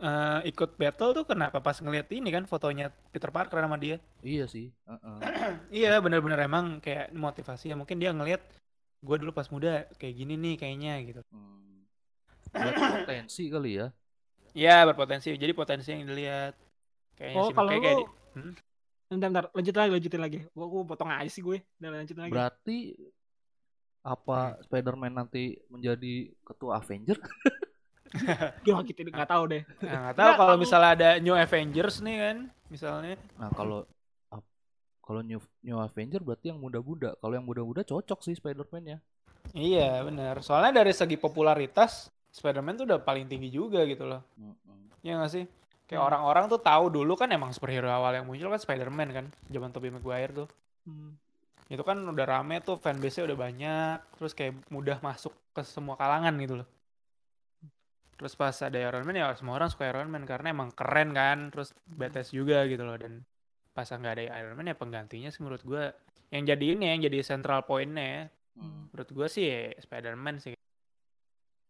[0.00, 4.00] eh, ikut battle tuh kenapa pas ngeliat ini kan fotonya Peter Parker sama dia.
[4.24, 5.18] iya sih heeh.
[5.68, 8.40] Iya bener-bener emang kayak motivasi ya mungkin dia ngeliat
[9.04, 11.20] gue dulu pas muda kayak gini nih kayaknya gitu.
[11.28, 11.84] Hmm.
[12.56, 13.86] buat potensi kali ya
[14.56, 16.56] Iya berpotensi jadi potensi yang dilihat.
[17.20, 18.52] Kayaknya Oh, sih kalau kayak lu di- Hmm?
[19.08, 20.38] Bentar, bentar, lanjut lagi, lanjutin lagi.
[20.52, 21.64] Gua, gua potong aja sih gue.
[21.80, 22.32] Dan lanjutin lagi.
[22.32, 22.78] berarti
[24.04, 24.62] apa Hmm.
[24.64, 27.18] Spider-Man nanti menjadi ketua Avenger
[28.64, 29.62] Gua gitu nggak tahu deh.
[29.84, 32.36] Nah, nggak tahu Nggak, kalau misalnya ada New Avengers nih kan
[32.68, 33.16] misalnya.
[33.36, 33.84] nah kalau
[35.00, 38.98] kalau New, New Avenger berarti yang muda-muda kalau yang muda-muda cocok sih Spider-Man ya
[39.56, 40.44] Iya benar.
[40.44, 44.20] Soalnya dari segi popularitas Spider-Man tuh udah paling tinggi juga gitu loh.
[44.36, 44.92] Mm-mm.
[45.00, 45.44] Iya gak sih?
[45.88, 46.08] Kayak Hmm.
[46.12, 49.88] orang-orang tuh tahu dulu kan emang superhero awal yang muncul kan Spider-Man kan, zaman Tobey
[49.88, 50.48] Maguire tuh.
[50.84, 51.16] Hmm.
[51.68, 56.36] Itu kan udah rame tuh fanbase-nya udah banyak, terus kayak mudah masuk ke semua kalangan
[56.40, 56.68] gitu loh.
[58.18, 61.48] Terus pas ada Iron Man ya semua orang suka Iron Man karena emang keren kan,
[61.48, 63.22] terus badass juga gitu loh dan
[63.72, 65.94] pas nggak ada Iron Man ya penggantinya sih menurut gua
[66.28, 68.22] yang jadi ini yang jadi central point-nya ya.
[68.58, 68.90] Hmm.
[68.90, 70.52] Menurut gua sih ya Spider-Man sih.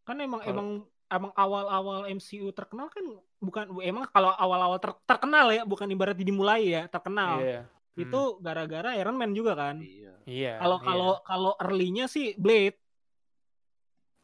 [0.09, 0.69] Kan emang Kalau- emang
[1.09, 3.05] emang awal-awal MCU terkenal kan
[3.41, 7.41] bukan emang kalau awal-awal ter- terkenal ya, bukan ibarat dimulai ya, terkenal.
[7.41, 7.61] Iya.
[7.65, 8.03] Hmm.
[8.07, 9.83] Itu gara-gara Iron Man juga kan.
[9.83, 10.55] iya Iya.
[10.61, 10.87] Kalau iya.
[10.87, 12.79] kalau kalau early-nya sih Blade,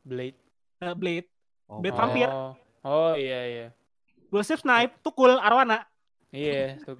[0.05, 0.39] Blade
[0.85, 1.29] eh, Blade,
[1.73, 1.99] oh, Blade oh.
[1.99, 2.29] vampir.
[2.29, 2.53] Oh,
[2.85, 3.67] oh iya iya.
[4.35, 5.87] Explosive Snipe, Tukul, Arwana.
[6.35, 6.99] Iya, tuh.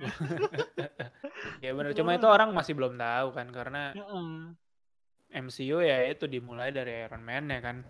[1.65, 1.91] ya benar.
[1.99, 4.55] Cuma itu orang masih belum tahu kan karena Heeh.
[5.35, 7.83] MCU ya itu dimulai dari Iron Man ya kan.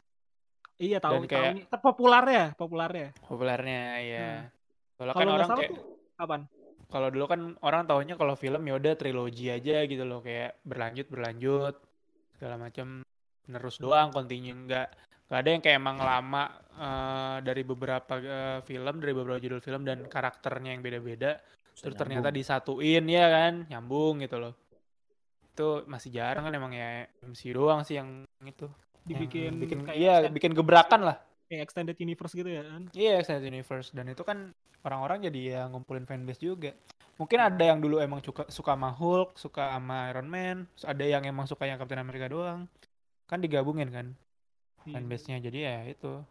[0.76, 1.62] Iya tahu Dan kayak- tahu ini.
[1.70, 3.08] Terpopuler ya, populer ya.
[3.22, 4.28] Populernya ya.
[4.94, 5.82] Soalnya kan Kalau nggak orang kayak tuh
[6.14, 6.40] kapan?
[6.84, 11.10] kalau dulu kan orang taunya kalau film ya udah trilogi aja gitu loh kayak berlanjut
[11.10, 11.74] berlanjut
[12.30, 13.02] segala macam
[13.44, 14.88] terus doang continue nggak
[15.26, 19.82] nggak ada yang kayak emang lama eh, dari beberapa eh, film dari beberapa judul film
[19.82, 21.42] dan karakternya yang beda-beda
[21.74, 22.38] terus ternyata nyambung.
[22.38, 24.54] disatuin ya kan nyambung gitu loh
[25.50, 28.70] itu masih jarang kan emang ya MCU doang sih yang itu
[29.04, 32.88] Dibikin bikin kayak iya extended- bikin gebrakan lah kayak extended universe gitu ya kan.
[32.96, 36.72] Iya, Extended Universe dan itu kan orang-orang jadi ya ngumpulin fanbase juga.
[37.20, 41.22] Mungkin ada yang dulu emang suka suka sama Hulk, suka sama Iron Man, ada yang
[41.22, 42.64] emang suka yang Captain America doang.
[43.28, 44.06] Kan digabungin kan
[44.88, 44.98] Iya.
[44.98, 45.36] fanbase-nya.
[45.38, 46.24] Jadi ya itu.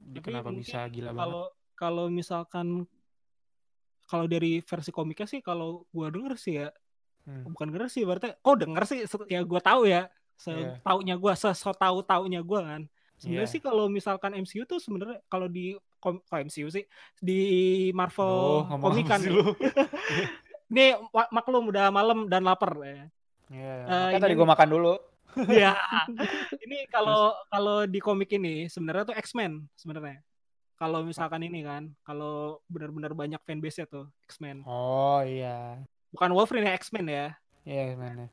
[0.00, 1.20] Jadi Tapi kenapa bisa gila banget?
[1.20, 1.44] kalau
[1.76, 2.66] kalau misalkan
[4.06, 6.68] kalau dari versi komiknya sih kalau gua denger sih ya
[7.26, 7.42] Hmm.
[7.44, 10.06] bukan denger sih berarti kok denger sih ya gua tahu ya
[10.38, 10.76] Iya.
[10.78, 11.32] setaunya gua
[11.72, 12.82] tahu taunya gua kan
[13.16, 13.52] sebenarnya Iya.
[13.52, 16.84] sih kalau misalkan MCU tuh sebenarnya kalau di kom, MCU sih
[17.18, 17.40] di
[17.90, 19.42] Marvel Oh, ngomong komik apa kan sih lu?
[20.68, 23.06] nih wa- maklum udah malam dan lapar ya
[23.46, 24.94] Iya, Eh, makanya ini- tadi gua makan dulu.
[25.62, 25.72] ya
[26.64, 30.20] ini kalau kalau di komik ini sebenarnya tuh X-Men sebenarnya
[30.76, 35.80] kalau misalkan ini kan kalau benar-benar banyak fanbase-nya tuh X-Men Oh iya.
[36.10, 37.26] bukan Wolverine ya X-Men ya
[37.62, 38.28] Iya, gimana?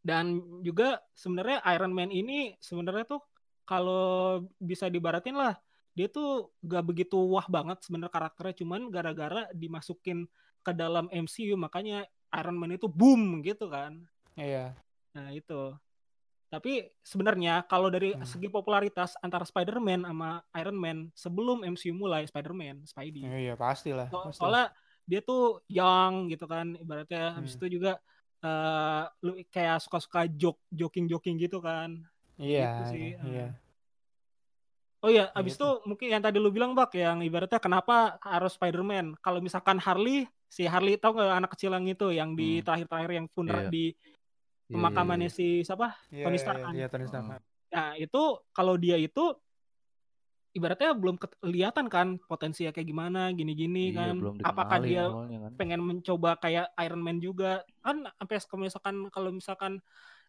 [0.00, 0.24] Dan
[0.60, 3.20] juga sebenarnya Iron Man ini sebenarnya tuh
[3.64, 4.04] kalau
[4.56, 5.54] bisa dibaratin lah
[5.92, 10.24] dia tuh gak begitu wah banget sebenarnya karakternya cuman gara-gara dimasukin
[10.60, 14.00] ke dalam MCU makanya Iron Man itu boom gitu kan
[14.34, 14.72] Iya.
[15.12, 15.74] nah itu
[16.46, 18.26] tapi sebenarnya kalau dari Hmm.
[18.26, 24.10] segi popularitas antara Spider-Man sama Iron Man sebelum MCU mulai Spider-Man Spidey Iya, pastilah.
[24.10, 24.34] So- pastilah.
[24.34, 24.66] soalnya
[25.06, 27.58] dia tuh young gitu kan ibaratnya habis Hmm.
[27.62, 27.98] itu juga
[28.40, 32.00] eh lu kayak suka-suka joke joking-joking gitu kan
[32.40, 33.46] Iya, gitu sih, iya, iya.
[35.04, 35.68] oh iya Ya habis gitu.
[35.68, 40.24] itu mungkin yang tadi lu bilang bak yang ibaratnya kenapa harus Spider-Man kalau misalkan Harley
[40.48, 42.64] si Harley tau nggak anak kecil yang itu yang di Hmm.
[42.64, 43.72] terakhir-terakhir yang funeral Iya.
[43.72, 43.86] di
[44.70, 45.98] Iya, pemakamannya iya, si siapa?
[46.14, 46.74] Iya, Tony iya, Stark iya, kan?
[46.78, 47.24] Iya, Tony Stark.
[47.70, 48.22] Nah, itu
[48.54, 49.24] kalau dia itu
[50.50, 54.14] ibaratnya belum kelihatan kan potensinya kayak gimana, gini-gini Iya, kan.
[54.42, 55.52] Apakah dia awalnya kan.
[55.54, 57.62] pengen mencoba kayak Iron Man juga?
[57.82, 59.72] Kan sampai kalau misalkan kalau misalkan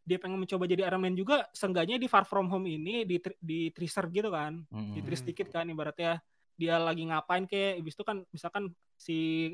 [0.01, 3.69] dia pengen mencoba jadi Iron Man juga, seenggaknya di Far From Home ini di di
[3.73, 4.61] teaser gitu kan.
[4.69, 5.29] Di teaser Hmm.
[5.33, 6.21] dikit kan ibaratnya
[6.53, 9.49] dia lagi ngapain kayak habis itu kan misalkan si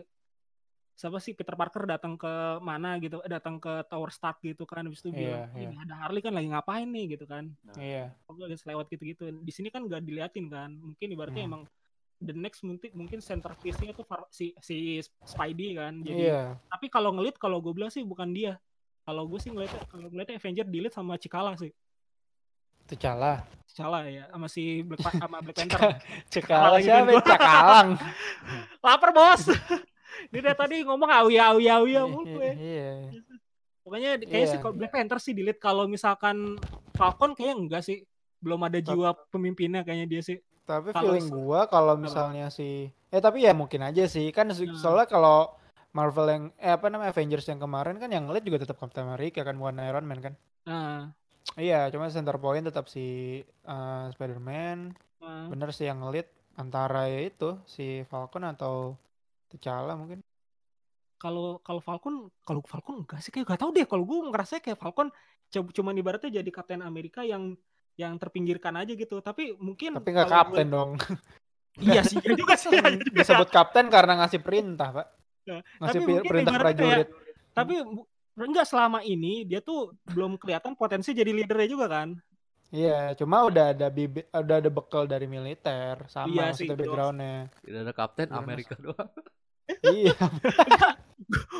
[0.98, 4.98] siapa sih Peter Parker datang ke mana gitu datang ke Tower Stark gitu kan habis
[4.98, 8.10] itu bilang Iya, "Ini ada Harley kan lagi ngapain nih gitu kan Iya.
[8.26, 11.50] kalau lagi selewat gitu-gitu di sini kan nggak diliatin kan mungkin ibaratnya Hmm.
[11.54, 11.64] emang
[12.18, 16.42] the next mungkin mungkin centerpiece-nya tuh si si Spidey kan jadi Iya.
[16.66, 18.58] tapi kalau ngelit kalau gue bilang sih bukan dia
[19.06, 21.70] kalau gue sih ngeliatnya kalau ngeliatnya Avenger delete sama Cikala sih
[22.88, 23.44] T'Challa.
[23.68, 27.12] Cikala ya sama si Black sama Black Panther Cekala lagi siapa?
[27.12, 27.22] gua.
[27.22, 27.90] Cakalang.
[28.88, 29.44] lapar bos
[30.28, 32.92] dia dari tadi ngomong awi awi awi mulu gue Iya.
[33.82, 34.48] pokoknya kayak Iya.
[34.48, 36.58] sih kalau Black Panther sih delete kalau misalkan
[36.92, 38.04] Falcon kayaknya enggak sih
[38.38, 43.22] belum ada jiwa pemimpinnya kayaknya dia sih Tapi Kalau feeling gua kalau misalnya si eh
[43.24, 44.76] tapi ya mungkin aja sih kan Hmm.
[44.76, 45.56] soalnya kalau
[45.90, 49.42] Marvel yang eh apa namanya Avengers yang kemarin kan yang ngelit juga tetap Captain America
[49.42, 50.34] kan bukan Iron Man kan.
[50.64, 51.10] nah,
[51.56, 54.92] Iya, cuma center point tetap si eh, Spider-Man.
[55.18, 55.48] nah.
[55.48, 59.00] Bener sih yang ngelit antara ya itu si Falcon atau
[59.48, 60.20] T'Challa mungkin.
[61.18, 64.78] kalau kalau Falcon kalau Falcon enggak sih kayak gak tau deh kalau gue ngerasa kayak
[64.78, 65.10] Falcon
[65.50, 67.58] cuma ibaratnya jadi Kapten Amerika yang
[67.98, 70.92] yang terpinggirkan aja gitu tapi mungkin Tapi nggak kapten gue- dong.
[71.82, 73.18] iya sih iya juga sih iya juga.
[73.18, 75.08] Disebut kapten karena ngasih perintah, Pak.
[75.48, 77.08] Nah, Ngasih tapi perintah prajurit.
[77.50, 77.74] tapi
[78.38, 82.14] enggak selama ini dia tuh belum kelihatan potensi jadi leadernya juga kan
[82.68, 87.48] Iya, cuma udah ada bibit, udah ada bekal dari militer sama Iya sih, backgroundnya.
[87.64, 89.08] Tidak ada kapten Bener, Amerika doang.
[89.84, 90.16] iya,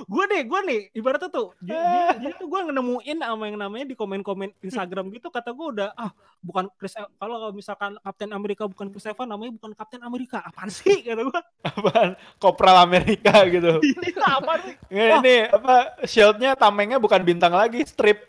[0.08, 3.84] gue nih gue nih ibaratnya tuh dia, dia, dia tuh gue nemuin sama yang namanya
[3.84, 8.64] di komen-komen Instagram gitu kata gue udah ah bukan Chris E- kalau misalkan Kapten Amerika
[8.64, 12.10] bukan Chris Evans namanya bukan Kapten Amerika apaan sih kata gue apaan?
[12.40, 13.84] Kopral Amerika gitu.
[13.84, 15.76] ini apa nih Ini, ini apa
[16.08, 18.24] shieldnya tamengnya bukan bintang lagi, strip,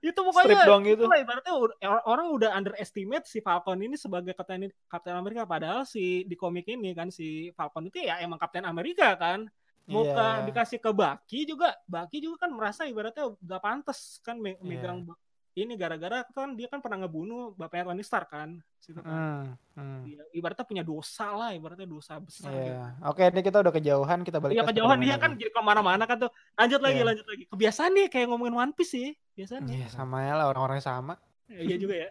[0.00, 1.02] itu strip pokoknya doang gitu.
[1.04, 1.76] itulah ibaratnya or-
[2.08, 6.96] orang udah underestimate si Falcon ini sebagai Kapten Kapten Amerika padahal si di komik ini
[6.96, 9.44] kan si Falcon itu ya emang Kapten Amerika kan.
[9.90, 14.56] Mau ke dikasih ke Baki juga Baki juga kan merasa ibaratnya gak pantas kan me-
[14.62, 15.18] megang ba-
[15.58, 19.10] ini gara-gara kan dia kan pernah ngebunuh bapaknya Tony Stark kan situ kan.
[19.10, 20.30] Hmm, hmm.
[20.30, 22.70] Ibaratnya punya dosa lah ibaratnya dosa besar gitu.
[22.70, 22.86] Iya.
[23.10, 26.04] Oke, ini kita udah kejauhan, kita balik Iya ke kejauhan dia kan jadi ke mana-mana
[26.06, 27.06] kan tuh lanjut lagi Iya.
[27.10, 30.78] lanjut lagi kebiasaan nih kayak ngomongin One Piece sih biasanya Iya, sama ya lah orang-orang
[30.78, 31.14] sama.
[31.50, 32.08] Ya, iya juga ya.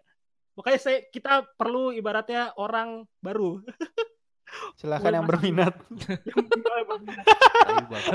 [0.60, 3.63] Makanya saya kita perlu ibaratnya orang baru.
[4.76, 5.32] Silakan Mulai yang masuk.
[5.36, 5.74] berminat.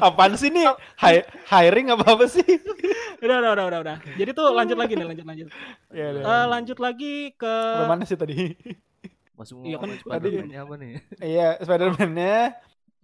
[0.00, 0.66] Apaan sih nih?
[0.98, 2.44] Hi- hiring apa apa sih?
[3.20, 3.96] udah, udah, udah, udah, udah.
[4.16, 5.46] Jadi tuh lanjut lagi nih, lanjut, lanjut.
[5.90, 6.22] Iya, udah.
[6.24, 7.54] Eh, lanjut lagi ke
[7.85, 8.54] mana sih tadi?
[9.35, 10.92] Mau Iya kan, Spider-Man-nya apa nih?
[11.18, 12.38] Iya, Spider-Man-nya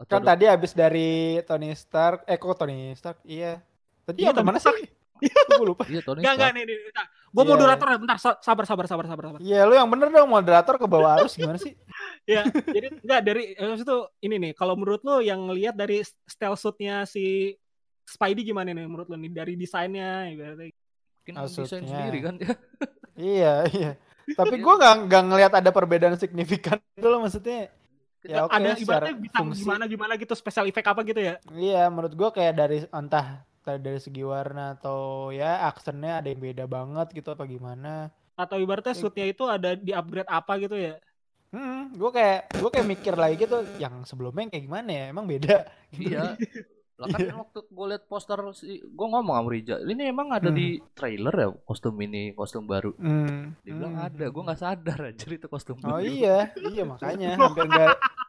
[0.07, 2.25] kan tadi habis dari Tony Stark.
[2.25, 3.19] Eh, kok Tony Stark?
[3.23, 3.61] Iya.
[4.07, 4.79] Tadi Iya, mana Stark.
[4.81, 4.89] sih?
[5.53, 5.85] Gue lupa.
[5.85, 6.57] Iya Tony Enggak, enggak Stark.
[6.57, 7.07] nih, nih, nih.
[7.31, 9.39] Gue moderator ya, bentar, sa- sabar, sabar, sabar, sabar, sabar.
[9.43, 11.75] Iya, lu yang bener dong moderator ke bawah arus gimana sih?
[12.29, 16.05] Ya, jadi enggak dari eh, maksud tuh ini nih, kalau menurut lo yang ngelihat dari
[16.29, 17.57] stealth suit-nya si
[18.07, 20.71] Spidey gimana nih menurut lo nih dari desainnya ibaratnya.
[20.71, 21.67] Mungkin Maksudnya.
[21.67, 22.55] desain sendiri kan dia.
[23.19, 23.91] iya, iya.
[24.35, 27.71] Tapi gue nggak nggak ngelihat ada perbedaan signifikan itu loh maksudnya.
[28.21, 29.61] Ya oke, ada secara ibaratnya bisa fungsi.
[29.65, 31.35] gimana gimana gitu special effect apa gitu ya.
[31.57, 36.41] Iya, menurut gue kayak dari entah entah dari segi warna atau ya aksennya ada yang
[36.41, 38.13] beda banget gitu apa gimana.
[38.37, 41.01] Atau ibaratnya suitnya itu ada di upgrade apa gitu ya.
[41.51, 45.05] Hmm, gue kayak gue kayak mikir lagi gitu, yang sebelumnya kayak gimana ya?
[45.11, 45.67] Emang beda.
[45.91, 46.15] Gitu.
[46.15, 46.39] Iya.
[47.01, 50.77] Lah kan waktu gue liat poster si gue ngomong sama Rija, ini emang ada di
[50.93, 52.93] trailer ya kostum ini, kostum baru.
[53.01, 53.57] Hmm.
[53.65, 54.07] Dia bilang hmm.
[54.13, 56.05] ada, gue nggak sadar aja itu kostum Oh baru.
[56.05, 57.97] iya, iya makanya hampir nggak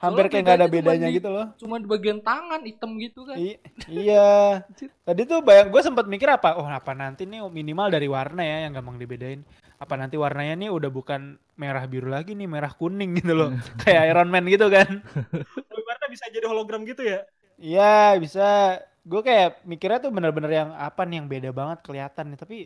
[0.00, 1.46] hampir kayak nggak ada bedanya di- gitu loh.
[1.60, 3.36] Cuma di bagian tangan hitam gitu kan.
[3.36, 4.64] I- iya.
[5.04, 6.56] Tadi tuh bayang gue sempat mikir apa?
[6.56, 9.44] Oh, apa nanti nih minimal dari warna ya yang gampang dibedain.
[9.76, 13.52] Apa nanti warnanya nih udah bukan merah biru lagi nih, merah kuning gitu loh.
[13.84, 15.04] Kayak Iron Man gitu kan.
[15.80, 17.28] Ibaratnya bisa jadi hologram gitu ya.
[17.60, 18.80] Iya, bisa.
[19.04, 22.56] Gue kayak mikirnya tuh bener-bener yang apa nih yang beda banget kelihatan nih, tapi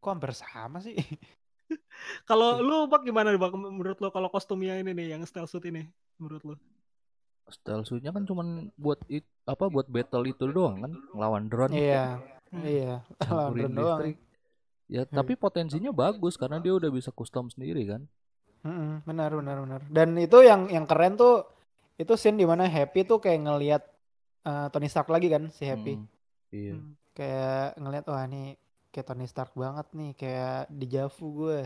[0.00, 0.96] kok hampir sama sih.
[2.28, 5.86] Kalau lu Bak gimana Bak menurut lo kalau kostumnya ini nih yang stealth suit ini
[6.20, 6.54] menurut lo?
[7.46, 11.70] Style suitnya kan cuman buat it, apa buat battle itu doang kan, ngelawan drone.
[11.70, 12.18] Iya.
[12.50, 12.62] Hmm.
[12.62, 12.94] Iya,
[13.26, 13.98] Lawan doang.
[14.02, 14.16] listrik.
[14.86, 15.14] Ya, Hmm.
[15.14, 18.02] tapi potensinya bagus karena dia udah bisa custom sendiri kan.
[18.66, 19.80] Mm-mm, benar benar benar.
[19.86, 21.46] Dan itu yang yang keren tuh
[22.02, 23.82] itu scene di mana Happy tuh kayak ngelihat
[24.46, 25.94] eh, Tony Stark lagi kan si Happy.
[25.94, 26.06] Hmm,
[26.50, 26.98] iya Hmm.
[27.14, 28.58] Kayak ngelihat wah ini
[28.96, 31.60] kayak Tony Stark banget nih, kayak dijavu gue.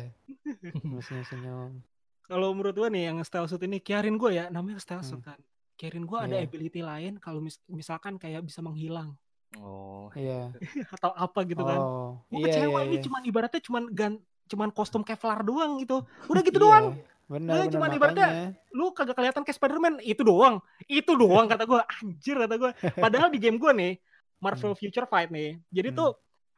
[1.07, 1.79] Senyum-senyum.
[2.27, 5.35] Kalau menurut gua nih yang style suit ini Kiarin gua ya namanya style suit Hmm.
[5.35, 5.39] kan.
[5.75, 6.47] Kiarin gua ada Iya.
[6.47, 9.19] ability lain kalau mis- misalkan kayak bisa menghilang
[9.57, 10.55] oh Iya.
[10.95, 11.75] atau apa gitu kan.
[11.75, 13.03] Oh, Gua iya kecewa iya ini iya.
[13.03, 14.13] cuman ibaratnya cuman gan
[14.47, 16.07] cuman kostum Kevlar doang gitu.
[16.27, 16.95] Udah gitu doang.
[17.27, 18.47] Benar, Nah, benar cuman ibaratnya makanya.
[18.71, 19.95] Lu kagak kelihatan kayak Spider-Man.
[20.01, 20.59] Itu doang.
[20.87, 21.83] Itu doang kata gua.
[21.99, 22.71] Anjir kata gua.
[22.95, 23.99] Padahal di game gua nih
[24.39, 25.59] Marvel Future Fight nih.
[25.67, 25.99] Jadi Hmm.
[25.99, 26.11] tuh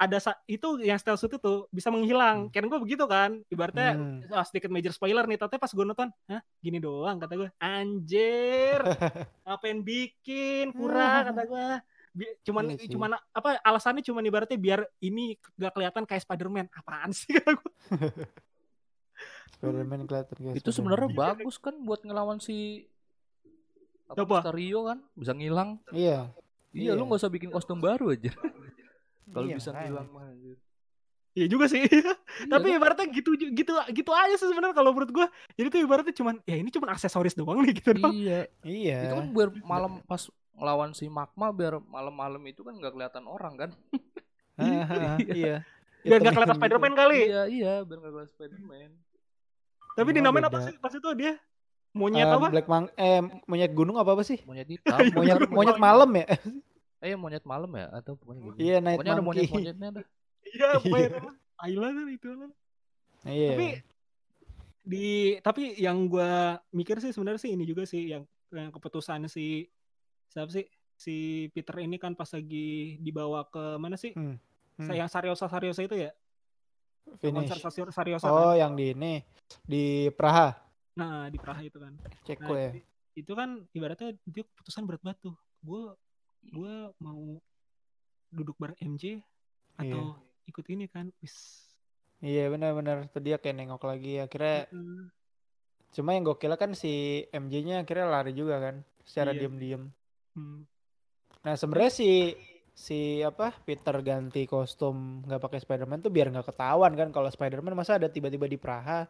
[0.02, 2.46] ada itu yang stealth suit itu bisa menghilang.
[2.46, 2.50] Hmm.
[2.50, 3.38] Kira gua begitu kan.
[3.46, 4.26] Ibaratnya Hmm.
[4.28, 8.82] ah, sedikit major spoiler nih, tapi pas gue nonton, hah gini doang kata gue, anjir,
[9.44, 11.66] ngapain bikin kurang kata gue,
[12.12, 12.90] Bi- cuman Iya sih.
[12.90, 17.72] cuman apa alasannya cuman ibaratnya biar ini gak kelihatan kayak Spider-Man, apaan sih kata gue,
[19.54, 22.84] Spider-Man kelihatan kayak itu sebenarnya bagus kan buat ngelawan si
[24.04, 24.36] apa, Apa?
[24.42, 26.28] Mysterio kan bisa ngilang Iya.
[26.70, 27.06] iya, lu Iya.
[27.06, 28.28] nggak usah bikin kostum baru aja
[29.24, 30.58] kalau Iya, bisa ngilang mah anjir.
[31.32, 32.12] iya juga sih, Iya
[32.52, 36.35] tapi ibaratnya gitu gitu gitu aja sih sebenarnya kalau menurut gue, jadi tuh ibaratnya cuman
[36.42, 38.98] ya ini cuman aksesoris doang nih gitu doang, iya Iya.
[39.02, 43.54] itu kan biar malam pas ngelawan si Magma biar malam-malam itu kan nggak kelihatan orang
[43.56, 43.70] kan
[44.54, 45.64] Hahaha, iya.
[46.02, 46.56] biar Hitam gak kelihatan.
[46.58, 48.90] Spider-Man kali, iya iya biar nggak kelihatan Spiderman
[49.92, 51.37] tapi dinamain apa sih pas itu dia,
[51.92, 52.48] monyet Eh, apa?
[52.50, 54.40] Black Mang eh monyet gunung apa apa sih?
[54.42, 55.76] monyet hitam monyet Monyet.
[55.78, 56.28] malam ya?
[57.02, 60.04] Eh monyet malam ya atau pokoknya gitu Iya, Night pokoknya ada monyet-monyetnya dah
[60.54, 61.08] Iya, pokoknya
[61.62, 62.50] Ayla kan itu kan.
[63.22, 63.50] Iya.
[63.54, 63.66] Tapi
[64.82, 65.06] di
[65.38, 69.70] tapi yang gua mikir sih sebenarnya sih ini juga sih yang yang keputusan si
[70.26, 70.66] siapa sih
[70.98, 74.10] si Peter ini kan pas lagi dibawa ke mana sih?
[74.14, 74.34] Hmm,
[74.78, 74.86] hmm.
[74.90, 76.10] Saya yang Sariosa Sariosa itu ya?
[77.18, 77.50] finish.
[77.50, 78.62] Konser Sariosa Oh, kan?
[78.62, 79.22] yang di ini
[79.66, 80.54] di Praha.
[80.94, 81.94] Nah, di Praha itu kan.
[82.22, 82.70] Ceko Nah, ya.
[83.14, 85.36] itu kan ibaratnya dia keputusan berat banget tuh.
[85.62, 85.94] Gua
[86.44, 87.38] gua mau
[88.28, 89.20] duduk bareng MJ
[89.76, 91.12] atau ikut ini kan?
[91.18, 91.62] Wis.
[92.18, 95.05] Iya benar-benar tuh dia kayak nengok lagi akhirnya Heeh.
[95.90, 96.92] cuma yang gokil kan si
[97.28, 99.38] MJ-nya akhirnya lari juga kan secara Iya.
[99.40, 99.90] diam-diam.
[100.33, 100.62] Hmm.
[101.42, 102.11] Nah sebenarnya si
[102.72, 107.74] si apa Peter ganti kostum nggak pakai Spider-Man tuh biar nggak ketahuan kan kalau Spider-Man
[107.74, 109.05] masa ada tiba-tiba di Praha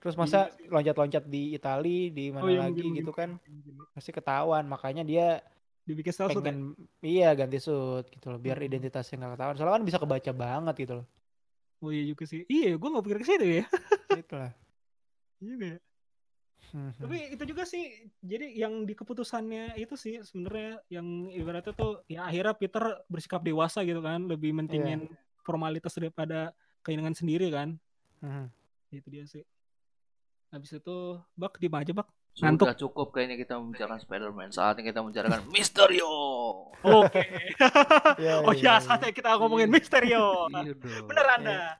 [0.00, 3.84] terus masa Iya loncat-loncat di Itali di mana Oh, iya, lagi mungkin- gitu kan mungkin.
[3.92, 5.44] pasti ketahuan makanya dia
[5.84, 6.54] Dibikin stealth suit ya?
[7.02, 8.68] iya ganti suit gitu loh biar Hmm.
[8.68, 11.06] identitasnya nggak ketahuan soalnya kan bisa kebaca banget gitu loh
[11.80, 12.44] Oh iya juga sih.
[12.44, 13.64] Iya, gue gak pikir ke situ ya.
[14.20, 14.52] gitu lah
[15.40, 15.76] Iya ya.
[17.00, 17.88] Tapi itu juga sih.
[18.20, 23.80] Jadi yang di keputusannya itu sih sebenarnya yang ibaratnya tuh ya akhirnya Peter bersikap dewasa
[23.82, 25.08] gitu kan, lebih mentingin
[25.42, 26.52] formalitas daripada
[26.84, 27.80] keinginan sendiri kan.
[28.20, 28.46] hmm.
[28.92, 29.42] Itu dia sih.
[30.52, 30.96] Habis itu
[31.34, 32.06] Bak di aja Bak.
[32.34, 34.48] Sudah cukup kayaknya kita membicarakan Spider-Man.
[34.54, 36.14] Saatnya kita membicarakan Mysterio.
[36.80, 37.22] Oke.
[38.20, 40.48] Iya, oh iya, iya, saatnya kita ngomongin Misterio.
[41.08, 41.76] Bener Anda.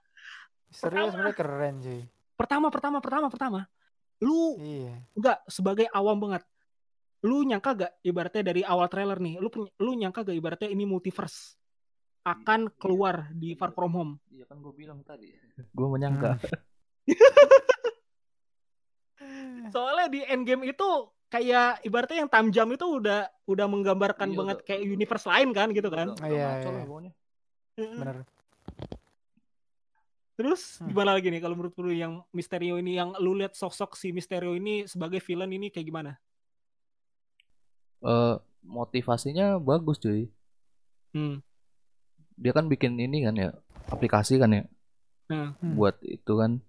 [0.70, 2.00] serius sebenarnya keren cuy
[2.38, 3.60] Pertama, pertama, pertama, pertama.
[4.22, 6.46] Lu iya enggak sebagai awam banget
[7.20, 11.60] lu nyangka gak ibaratnya dari awal trailer nih lu lu nyangka gak ibaratnya ini multiverse
[12.24, 15.28] akan keluar di Far From Home Iya kan gue bilang tadi.
[15.76, 16.40] Gue menyangka.
[19.68, 20.88] soalnya di Endgame itu
[21.26, 24.66] kayak ibaratnya yang time jump itu udah udah menggambarkan Iya, banget udah.
[24.66, 26.82] kayak universe lain kan gitu kan Udah- udah Iya, iya.
[26.82, 27.12] pokoknya.
[27.76, 28.16] bener
[30.34, 30.88] terus Hmm.
[30.88, 34.52] gimana lagi nih kalau menurut lu yang Misterio ini yang lu lihat sosok si Misterio
[34.52, 36.12] ini sebagai villain ini kayak gimana
[38.00, 40.32] Eh, motivasinya bagus cuy.
[41.12, 41.44] hmm.
[42.34, 43.52] Dia kan bikin ini kan ya,
[43.86, 44.64] aplikasi kan ya,
[45.28, 45.52] Nah.
[45.54, 45.76] Hmm.
[45.76, 46.64] buat itu kan.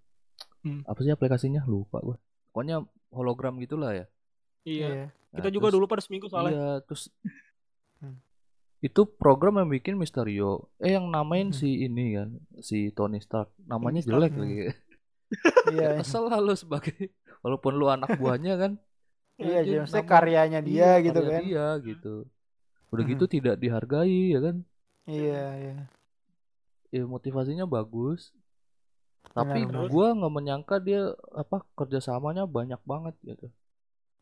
[0.60, 0.84] Hmm.
[0.84, 1.64] Apa sih aplikasinya?
[1.64, 2.20] Lupa gue.
[2.52, 4.06] Pokoknya hologram gitulah ya.
[4.62, 7.08] iya iya kita Nah, juga terus- dulu pada seminggu soalnya Iya, terus
[7.98, 8.18] Hmm.
[8.80, 10.68] itu program yang bikin Misterio.
[10.78, 11.56] Eh yang namain Hmm.
[11.56, 13.50] si ini kan, si Tony Stark.
[13.62, 14.14] Namanya Tony Stark.
[14.20, 14.42] jelek Hmm.
[14.42, 14.58] lagi.
[15.74, 17.10] iya Kesel lah lu sebagai
[17.40, 18.72] walaupun lu anak buahnya kan.
[19.38, 22.16] iya jadi maksudnya nama- karyanya dia iya, gitu karya kan Dia gitu.
[22.92, 23.12] Udah Hmm.
[23.16, 24.56] gitu tidak dihargai ya kan.
[25.06, 25.76] iya iya
[26.92, 28.36] Ya motivasinya bagus.
[29.24, 31.02] Tapi gua nggak menyangka dia
[31.32, 33.48] apa kerjasamanya banyak banget gitu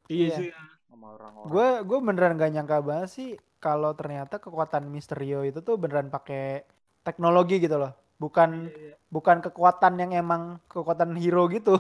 [0.07, 0.35] iya Iya.
[0.35, 0.49] sih
[0.83, 1.47] sama orang-orang.
[1.47, 6.65] gue gue beneran gak nyangka banget sih kalau ternyata kekuatan Misterio itu tuh beneran pakai
[6.99, 8.95] teknologi gitu loh bukan Iya, iya.
[9.07, 11.77] bukan kekuatan yang emang kekuatan hero gitu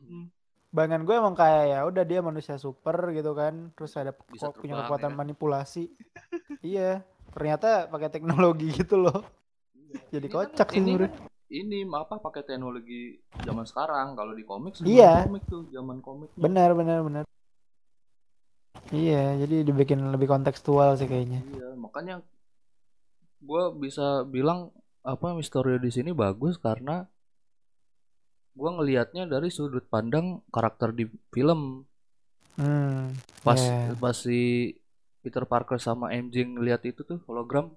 [0.00, 0.28] Hmm.
[0.70, 4.56] bayangan gue emang kayak ya udah dia manusia super gitu kan terus ada Bisa kok
[4.56, 5.18] punya terbang, kekuatan ya kan?
[5.18, 5.84] manipulasi
[6.62, 6.90] iya
[7.30, 9.24] ternyata pakai teknologi gitu loh
[10.08, 11.14] jadi Ini kan- kocak sih ini kan-
[11.50, 15.26] ini apa pakai teknologi zaman sekarang kalau di komik Iya.
[15.26, 17.24] komik tuh zaman komik benar benar benar
[18.90, 21.46] Iya, jadi dibikin lebih kontekstual sih kayaknya.
[21.46, 22.26] Iya, makanya
[23.38, 24.74] gua bisa bilang
[25.06, 27.06] apa Misterio di sini bagus karena
[28.50, 31.86] gua ngelihatnya dari sudut pandang karakter di film.
[32.58, 33.14] Hmm,
[33.46, 33.94] Pas Iya.
[33.94, 34.74] pas si
[35.22, 37.70] Peter Parker sama MJ ngelihat itu tuh hologram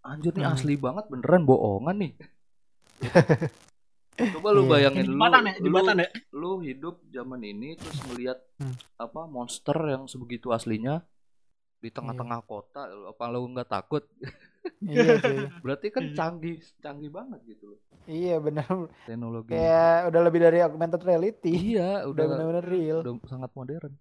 [0.00, 0.56] anjir nih Hmm.
[0.56, 2.12] asli banget beneran bohongan nih.
[4.18, 4.70] Coba lu Iya.
[4.72, 6.08] bayangin Ini lu, jembatan ya, lu jembatan ya.
[6.32, 8.74] lu hidup zaman ini terus ngelihat Hmm.
[8.96, 11.06] apa monster yang sebegitu aslinya
[11.78, 14.02] di tengah-tengah kota apa lu nggak takut
[14.82, 15.46] iya cuy.
[15.62, 16.14] berarti kan Iya.
[16.16, 18.66] canggih canggih banget gitu loh Iya benar.
[19.04, 21.52] teknologi Kayak udah lebih dari augmented reality.
[21.76, 22.98] iya Udah udah benar-benar real.
[23.00, 23.94] udah sangat modern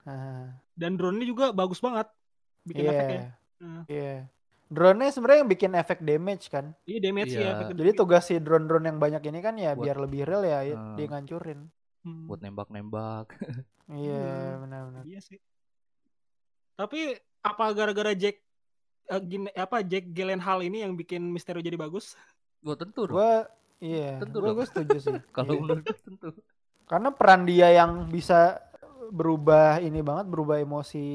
[0.00, 2.06] Ah, Dan drone-nya juga bagus banget.
[2.62, 2.90] Bikin Iya.
[2.92, 3.24] efeknya.
[3.84, 4.14] Iya.
[4.66, 6.74] Drone-nya sebenarnya yang bikin efek damage kan.
[6.82, 7.50] Iya damage Iya.
[7.62, 7.70] ya.
[7.70, 10.94] Jadi tugas si drone-drone yang banyak ini kan ya Buat- biar lebih real ya, Ah.
[10.94, 11.70] dia ngancurin.
[12.00, 12.26] Hmm.
[12.26, 13.26] buat nembak-nembak
[13.88, 14.22] Iya,
[14.54, 14.62] Hmm.
[14.62, 15.02] benar-benar.
[15.04, 15.38] Iya sih.
[16.74, 18.42] Tapi apa gara-gara Jack
[19.06, 22.14] eh, gini, apa Jack Gyllenhaal ini yang bikin Misterio jadi bagus?
[22.58, 23.46] gua tentu dong Gua
[23.78, 24.56] iya, Tentu gua, dong.
[24.56, 25.14] gua setuju sih.
[25.36, 25.60] kalau Iya.
[25.60, 26.28] menurut tentu
[26.84, 28.58] Karena peran dia yang bisa
[29.08, 31.06] berubah ini banget, berubah emosi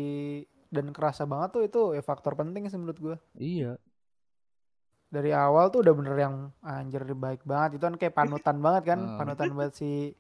[0.72, 3.18] dan kerasa banget tuh itu ya faktor penting sih menurut gua.
[3.36, 3.76] iya
[5.12, 7.76] Dari awal tuh udah bener yang anjir baik banget.
[7.76, 9.20] Itu kan kayak panutan banget kan, Ah.
[9.20, 10.16] panutan buat si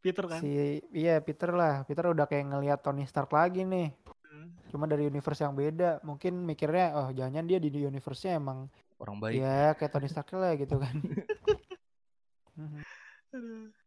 [0.00, 0.40] Peter kan.
[0.40, 1.84] si iya Peter lah.
[1.84, 3.92] Peter udah kayak ngelihat Tony Stark lagi nih.
[4.24, 4.56] Hmm.
[4.72, 6.00] Cuma dari universe yang beda.
[6.00, 10.56] Mungkin mikirnya oh jangan dia di universe-nya emang orang baik ya kayak Tony Stark lah
[10.56, 10.96] gitu kan.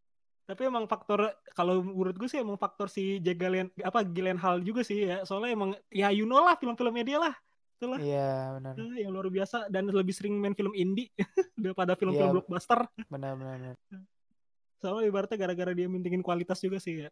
[0.46, 3.42] Tapi emang faktor kalau menurut gue sih emang faktor si Jack
[3.82, 5.26] apa Gyllenhaal juga sih ya.
[5.26, 7.34] Soalnya emang ya you know lah film-filmnya dia lah.
[7.76, 8.74] Itulah Iya benar.
[8.78, 11.10] Eh, yang luar biasa dan lebih sering main film indie
[11.58, 12.34] daripada film-film Iya.
[12.38, 12.80] blockbuster.
[13.10, 13.56] Benar benar.
[13.58, 13.76] benar.
[14.80, 17.10] Soalnya ibaratnya gara-gara dia mintingin kualitas juga sih ya.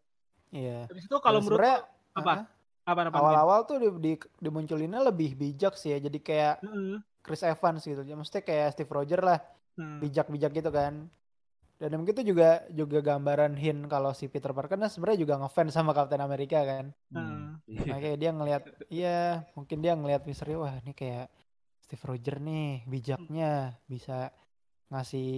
[0.54, 0.86] Iya.
[0.86, 1.60] Habis itu kalau menurut
[2.14, 2.32] apa?
[2.32, 2.40] ah,
[2.86, 5.98] apa apa awal-awal tuh di, di dimunculinnya lebih bijak sih ya.
[5.98, 7.02] Jadi kayak Heeh.
[7.24, 8.06] Chris Evans gitu.
[8.06, 9.40] Ya, Maksudnya kayak Steve Rogers lah,
[9.74, 11.10] Nah, bijak-bijak gitu kan.
[11.74, 15.74] Dan mungkin itu juga juga gambaran hint kalau si Peter Parker kan sebenarnya juga ngefans
[15.74, 16.86] sama Captain America kan.
[17.10, 17.82] Hmm, iya.
[17.90, 19.18] Nah, kayak dia ngelihat iya,
[19.58, 21.26] mungkin dia ngelihat Mysterio wah ini kayak
[21.82, 24.30] Steve Rogers nih, bijaknya bisa
[24.88, 25.30] ngasih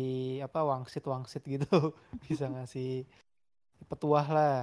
[0.45, 1.67] apa wangsit wangsit gitu.
[2.29, 3.09] bisa ngasih
[3.89, 4.61] petuah lah.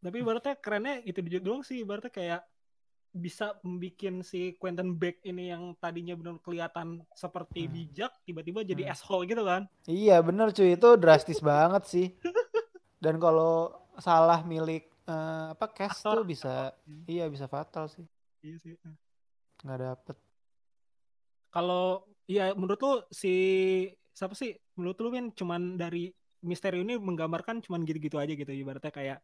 [0.00, 2.40] tapi ibaratnya kerennya itu doang sih ibaratnya kayak
[3.10, 7.72] bisa membikin si Quentin Beck ini yang tadinya benar kelihatan seperti Hmm.
[7.74, 8.92] bijak tiba-tiba jadi Hmm.
[8.94, 9.66] asshole gitu kan.
[9.84, 12.06] Iya bener cuy itu drastis banget sih.
[12.96, 16.22] Dan kalau salah milik eh, apa cast Aktor.
[16.22, 16.70] tuh bisa
[17.04, 18.06] iya bisa fatal sih.
[18.40, 18.74] Iya sih.
[19.60, 20.16] nggak dapet.
[21.50, 23.34] Kalau ya menurut lu si
[24.14, 24.54] siapa sih?
[24.78, 29.18] Menurut lu kan cuman dari misteri ini menggambarkan cuman gitu-gitu aja gitu ibaratnya kayak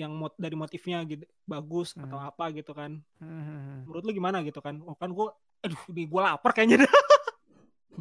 [0.00, 2.28] yang mot dari motifnya gitu bagus atau Hmm.
[2.28, 2.96] apa gitu kan.
[3.18, 3.84] Hmm.
[3.84, 4.80] Menurut lu gimana gitu kan?
[4.80, 5.30] Oh kan gua
[5.60, 6.92] aduh ini gua lapar kayaknya dah.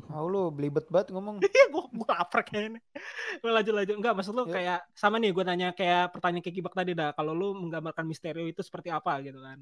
[0.10, 1.42] Oh lu belibet banget ngomong.
[1.50, 2.80] Iya gua gua lapar kayaknya.
[3.42, 3.96] Gua lanjut lanjut.
[3.96, 4.54] Enggak maksud lu Ya.
[4.54, 7.12] kayak sama nih gua tanya kayak pertanyaan ke Kibak tadi dah.
[7.12, 9.60] Kalau lu menggambarkan Misterio itu seperti apa gitu kan?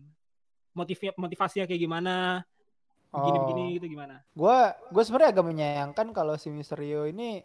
[0.72, 2.46] Motifnya motivasinya kayak gimana?
[3.10, 3.74] Begini-begini Oh.
[3.74, 4.16] gitu gimana?
[4.32, 7.42] Gua gue sebenarnya agak menyayangkan kalau si Misterio ini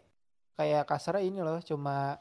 [0.53, 2.19] kayak kasarnya ini loh cuma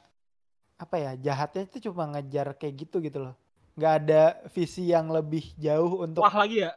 [0.76, 3.34] apa ya jahatnya itu cuma ngejar kayak gitu gitu loh.
[3.72, 6.76] nggak ada visi yang lebih jauh untuk Wah lagi ya?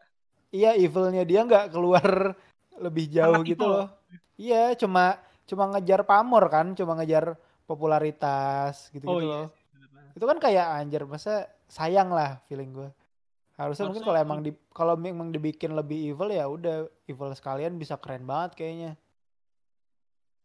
[0.49, 2.35] iya evilnya dia nggak keluar
[2.85, 3.87] lebih jauh Sangat gitu loh.
[4.35, 9.39] Iya cuma cuma ngejar pamor kan, cuma ngejar popularitas gitu-gitu Oh iya.
[9.43, 9.47] loh.
[10.15, 12.89] Itu kan kayak anjir masa sayang lah feeling gue.
[13.55, 16.75] Harusnya mungkin kalau Harusnya- emang di kalau memang dibikin lebih evil ya udah
[17.07, 18.91] evil sekalian bisa keren banget kayaknya.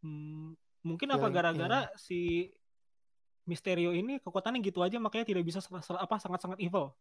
[0.03, 2.51] Hmm, mungkin apa Feeling, gara-gara si
[3.51, 6.95] Misterio ini kekuatannya gitu aja makanya tidak bisa sel- sel- apa sangat-sangat evil.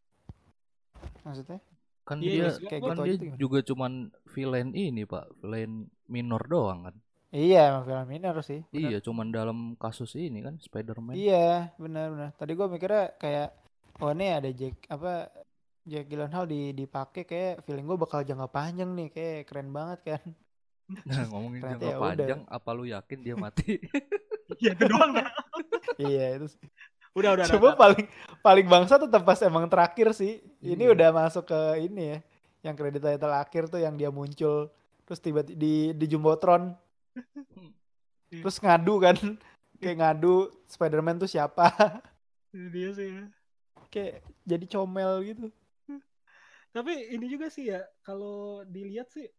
[1.22, 1.62] Maksudnya?
[2.10, 3.92] kan Iya, dia kayak kan gitu dia aja juga cuman
[4.34, 6.96] villain ini pak villain minor doang kan
[7.30, 8.66] Iya, emang ini harus sih.
[8.74, 8.90] bener.
[8.90, 12.34] iya cuman dalam kasus ini kan Spider-Man Iya, benar-benar.
[12.34, 13.54] Tadi gua mikirnya kayak
[14.02, 15.30] oh ini ada Jack apa
[15.86, 20.22] Jack Gyllenhaal di dipakai kayak feeling gua bakal jangka panjang nih kayak keren banget kan.
[21.06, 22.02] Nah ngomongin Ternyata jangka ya udah.
[22.02, 23.78] panjang apa lu yakin dia mati
[24.60, 25.12] Iya itu doang
[26.02, 26.48] iya, itu.
[27.14, 27.46] Udah udah.
[27.48, 27.78] Coba udah.
[27.78, 28.06] paling
[28.42, 30.42] paling bangsa tetap pas emang terakhir sih.
[30.60, 30.94] Ini Iya.
[30.98, 32.20] udah masuk ke ini ya.
[32.66, 34.74] Yang kredit title akhir tuh yang dia muncul
[35.06, 36.74] terus tiba di di Jumbotron.
[38.30, 38.42] Iya.
[38.42, 39.16] terus ngadu kan.
[39.78, 41.70] Kayak ngadu Spider-Man tuh siapa?
[42.52, 43.24] Dia sih ya.
[43.88, 45.48] Kayak jadi comel gitu.
[46.70, 49.30] Tapi ini juga sih ya kalau dilihat sih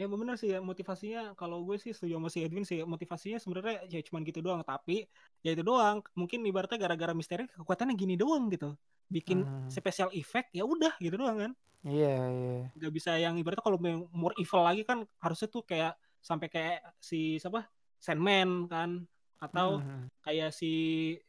[0.00, 3.84] Ya bener sih ya motivasinya kalau gue sih setuju sama si Edwin sih motivasinya sebenarnya
[3.84, 5.04] ya cuman gitu doang tapi
[5.44, 8.72] ya itu doang mungkin ibaratnya gara-gara misteri kekuatannya gini doang gitu
[9.12, 9.68] bikin Hmm.
[9.68, 11.52] special effect ya udah gitu doang kan
[11.84, 12.56] Iya, iya.
[12.72, 13.76] nggak bisa yang ibaratnya kalau
[14.08, 15.92] more evil lagi kan harusnya tuh kayak
[16.24, 17.68] sampai kayak si siapa
[18.00, 19.04] Sandman kan
[19.36, 20.08] atau Mhm.
[20.22, 20.72] kayak si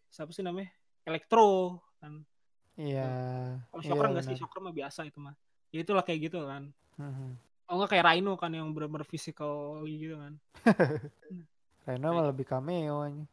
[0.07, 0.71] siapa sih namanya
[1.03, 2.23] Electro kan
[2.79, 3.03] Iya.
[3.67, 4.41] kalau iya, Shocker nggak sih benar.
[4.47, 5.35] Shocker mah biasa itu mah
[5.75, 7.35] ya itulah kayak gitu kan Mhm.
[7.71, 10.35] Oh enggak kayak Rhino kan yang benar-benar physical gitu kan.
[11.87, 13.25] Reno mah lebih cameo nya.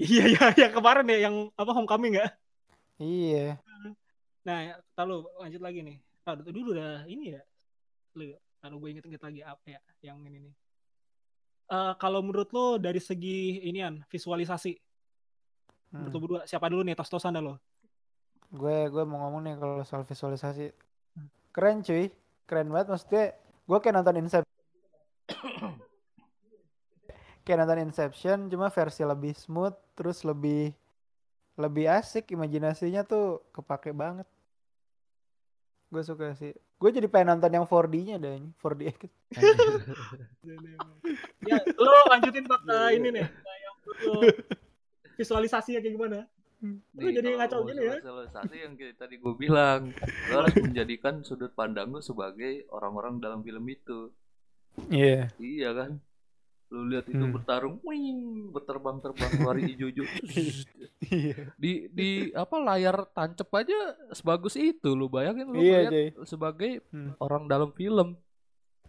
[0.00, 2.32] Iya iya yang kemarin ya yang apa homecoming nggak?
[2.96, 3.60] Iya.
[4.48, 5.96] Nah, ya, ntar lu lanjut lagi nih.
[6.24, 7.42] Ah, dulu udah ini ya.
[8.16, 8.32] Lu,
[8.64, 10.54] kalau gue inget-inget lagi apa ya yang ini nih.
[11.68, 14.72] Eh kalau menurut lo dari segi inian visualisasi,
[15.94, 16.10] Hmm.
[16.10, 17.54] berdua siapa dulu nih tos-tosan dah lo?
[18.50, 20.74] Gue gue mau ngomong nih kalau soal visualisasi.
[21.54, 22.10] Keren cuy.
[22.44, 23.32] Keren banget maksudnya.
[23.64, 24.52] Gue kayak nonton Inception.
[27.44, 30.72] kayak nonton Inception cuma versi lebih smooth terus lebih
[31.54, 34.26] lebih asik imajinasinya tuh kepake banget.
[35.92, 36.50] Gue suka sih.
[36.80, 38.80] Gue jadi pengen nonton yang 4D-nya deh, 4D
[41.48, 42.60] ya, lo lanjutin pak
[42.92, 43.26] ini nih.
[45.14, 46.26] Visualisasinya kayak gimana?
[46.94, 47.94] Lu jadi ngaco gini ya?
[47.96, 49.92] Sosialisasi yang tadi gue bilang,
[50.28, 54.10] lo harus menjadikan sudut pandang lu sebagai orang-orang dalam film itu.
[54.88, 55.30] Iya.
[55.36, 55.90] Iya kan?
[56.66, 57.30] Lu lihat itu Hmm.
[57.30, 58.18] bertarung, wing,
[58.50, 60.06] berterbang-terbang keluar hijau-hijau.
[61.04, 61.52] Iya.
[61.54, 63.76] di di apa layar tancep aja
[64.10, 66.08] sebagus itu lu bayangin lu Iya, ngeliat cuy.
[66.24, 67.12] sebagai Hmm.
[67.18, 68.16] orang dalam film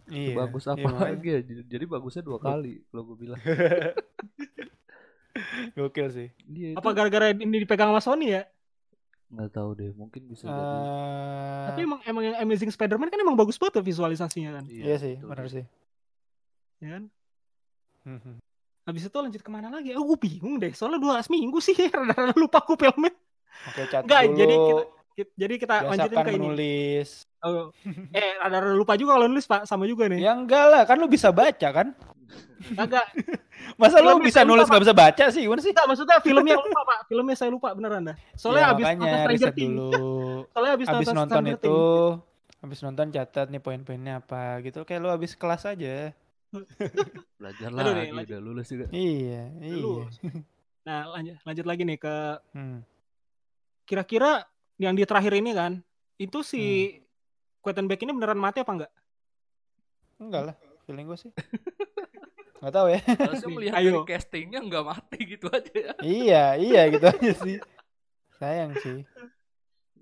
[0.08, 0.32] Iya.
[0.34, 1.12] bagus Iya, apa makanya.
[1.12, 3.36] lagi ya Jadi- jadi bagusnya dua kali kalau gue bilang
[5.86, 6.28] Gokil sih.
[6.46, 8.42] Iya, itu Apa gara-gara ini dipegang sama Sony ya?
[9.26, 13.34] nggak tahu deh mungkin bisa jadi Eh, Tapi emang emang yang Amazing Spider-Man kan emang
[13.34, 15.28] bagus banget tuh visualisasinya kan, iya sih, betul.
[15.28, 15.64] benar sih.
[16.78, 17.02] ya kan?
[18.04, 18.38] Mhm.
[18.84, 19.90] Habis itu lanjut ke mana lagi?
[19.92, 20.70] Oh, gue bingung deh.
[20.70, 23.10] Soalnya dua seminggu sih, rada-rada lupa aku filmnya.
[23.66, 24.36] Oke, cat Enggak, dulu.
[24.36, 26.38] jadi kita- Ki- Jadi kita lanjutin biasakan ke ini.
[26.38, 27.08] menulis.
[27.40, 27.72] Oh.
[28.12, 30.20] Eh, rada-rada lupa juga kalau nulis Pak, sama juga nih.
[30.20, 31.96] Ya enggak lah, kan lu bisa baca kan?
[32.74, 33.04] Agak
[33.76, 35.44] Masa lu bisa nulis nggak bisa baca sih?
[35.44, 35.70] Gimana sih?
[35.70, 36.98] enggak maksudnya filmnya lupa, Pak.
[37.06, 38.16] Filmnya saya lupa beneran dah.
[38.34, 39.76] Soalnya Ya, habis makanya nonton Stranger Things.
[39.76, 39.90] dulu.
[40.52, 41.76] Soalnya habis, Habis nonton Stranger itu,
[42.56, 44.82] habis nonton catat nih poin-poinnya apa gitu.
[44.82, 46.10] Kayak lu habis kelas aja.
[47.40, 48.32] belajar lagi lanjut.
[48.32, 50.06] udah lulus juga Iya, iya.
[50.86, 52.16] Nah, lanjut lanjut lagi nih ke
[52.54, 52.80] Hmm.
[53.84, 54.46] kira-kira
[54.76, 55.82] yang di terakhir ini kan,
[56.16, 57.02] itu si Hmm.
[57.60, 58.92] Quentin ini beneran mati apa enggak?
[60.16, 60.56] Enggak lah,
[60.86, 61.32] feeling gue sih.
[62.66, 63.00] Enggak tahu ya.
[63.06, 63.90] harusnya melihat ayo.
[63.94, 67.56] dari castingnya nggak mati gitu aja ya iya, iya gitu aja sih.
[68.36, 69.06] Sayang sih.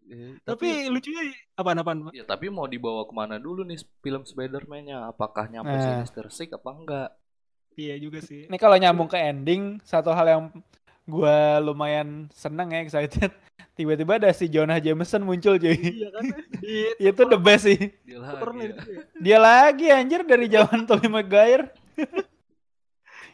[0.05, 2.13] Eh, Tapi lucunya apaan-apaan, Pak?
[2.13, 6.01] ya tapi mau dibawa ke mana dulu nih film Spider-Man-nya apakah nyampe Nah.
[6.01, 7.09] Sinister Six apa enggak
[7.75, 8.47] Iya juga sih.
[8.47, 10.43] Ini kalau nyambung ke ending, satu hal yang
[11.05, 13.35] gua lumayan seneng ya, excited.
[13.77, 15.75] Tiba-tiba ada si Jonah Jameson muncul cuy.
[15.75, 16.23] Iya kan?
[16.63, 17.91] Di Itu the best sih.
[18.07, 18.75] dia lagi ya.
[19.19, 21.67] Dia lagi anjir dari zaman Tobey Maguire.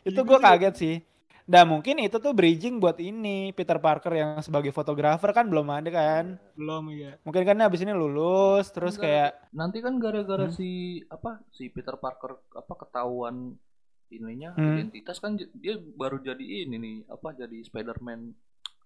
[0.03, 0.49] Itu Iya gua juga.
[0.51, 0.97] kaget sih.
[1.45, 5.91] Nah mungkin itu tuh bridging buat ini Peter Parker yang sebagai fotografer kan belum ada
[5.91, 6.25] kan.
[6.55, 7.19] Belum ya.
[7.21, 9.05] Mungkin kan abis ini lulus terus Enggak.
[9.05, 10.55] kayak nanti kan gara-gara Hmm.
[10.55, 10.71] si
[11.07, 13.59] apa si Peter Parker apa ketahuan
[14.09, 14.75] ininya Hmm.
[14.75, 18.31] identitas kan dia baru jadi ini nih apa jadi Spider-Man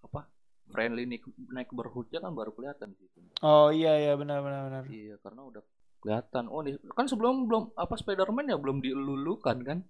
[0.01, 0.29] apa
[0.67, 4.83] friendly neigh- neighborhoodnya kan baru kelihatan gitu oh iya iya benar benar benar.
[4.85, 5.61] iya karena udah
[5.97, 9.81] kelihatan oh nih kan sebelum belum apa Spider-Man ya belum dielulukan kan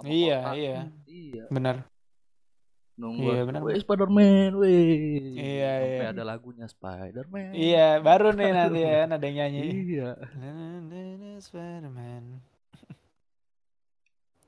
[0.00, 0.56] Sama Iya kota.
[0.56, 0.76] iya
[1.06, 1.76] iya benar.
[2.96, 3.60] nunggu Iya, benar.
[3.64, 4.84] weh Spider-Man weh
[5.32, 6.12] Iya, sampai iya.
[6.12, 9.60] ada lagunya Spider-Man Iya baru nih nanti ya ada yang nyanyi.
[9.62, 10.08] iya
[11.38, 12.24] Spider-Man.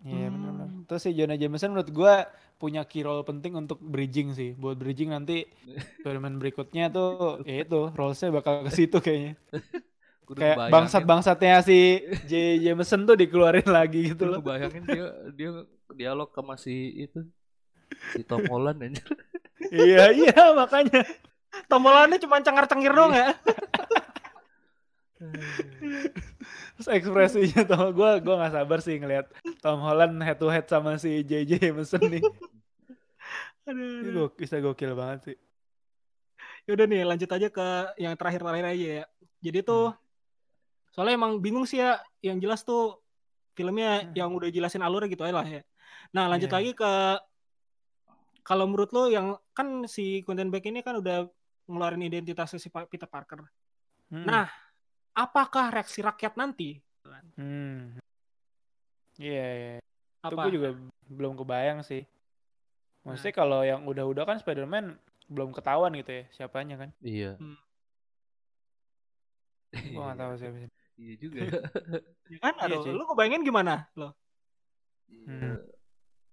[0.03, 0.35] Iya Hmm.
[0.35, 0.69] benar-benar.
[0.85, 2.27] Terus si Jonah Jameson menurut gua
[2.59, 4.51] punya key role penting untuk bridging sih.
[4.53, 5.47] Buat bridging nanti
[6.03, 9.39] Spider-Man berikutnya tuh ya itu roles-nya bakal ke situ kayaknya.
[10.37, 12.63] Kayak bangsat-bangsatnya si J.
[12.63, 14.41] Jameson tuh dikeluarin lagi gitu loh.
[14.41, 15.51] bayangin dia dia
[15.93, 17.25] dialog sama si itu
[18.17, 19.05] si Tom Holland aja.
[19.73, 21.05] iya iya makanya.
[21.69, 23.37] Tombolannya cuma cengar-cengir doang ya.
[26.75, 29.31] Terus ekspresinya tuh gua gua nggak sabar sih ngelihat
[29.63, 31.45] Tom Holland head to head sama si J.
[31.47, 31.71] J.
[31.71, 32.23] Jameson nih.
[33.69, 34.29] Aduh, aduh.
[34.35, 35.37] bisa gokil banget sih.
[36.67, 37.69] Yaudah nih lanjut aja ke
[37.99, 39.05] yang terakhir-terakhir aja ya.
[39.43, 39.95] Jadi tuh
[40.93, 41.99] soalnya emang bingung sih ya.
[42.21, 43.01] Yang jelas tuh
[43.53, 44.13] filmnya Hmm.
[44.15, 45.63] yang udah jelasin alurnya gitu aja lah ya.
[46.13, 46.57] Nah lanjut Iya.
[46.57, 46.93] lagi ke
[48.43, 51.27] kalau menurut lo yang kan si Quentin Beck ini kan udah
[51.71, 53.47] ngeluarin identitasnya si Peter Parker.
[54.11, 54.27] Hmm.
[54.27, 54.51] Nah,
[55.15, 56.77] apakah reaksi rakyat nanti?
[57.39, 57.97] Hmm.
[59.17, 59.75] Iya, iya.
[60.27, 60.51] Itu Apa?
[60.51, 60.69] gue juga
[61.07, 62.03] belum kebayang sih.
[63.07, 64.99] Maksudnya kalau yang udah-udah kan Spider-Man
[65.31, 66.91] belum ketahuan gitu ya siapanya kan.
[66.99, 67.39] Iya.
[67.39, 67.57] Hmm.
[69.73, 70.71] Gue gak tahu siapa sih.
[71.03, 71.51] Iya juga ya.
[72.33, 72.55] Ya kan?
[72.57, 72.93] Iya, Aduh, cuy.
[72.95, 74.15] lu kebayangin gimana lo?
[75.11, 75.59] Iya.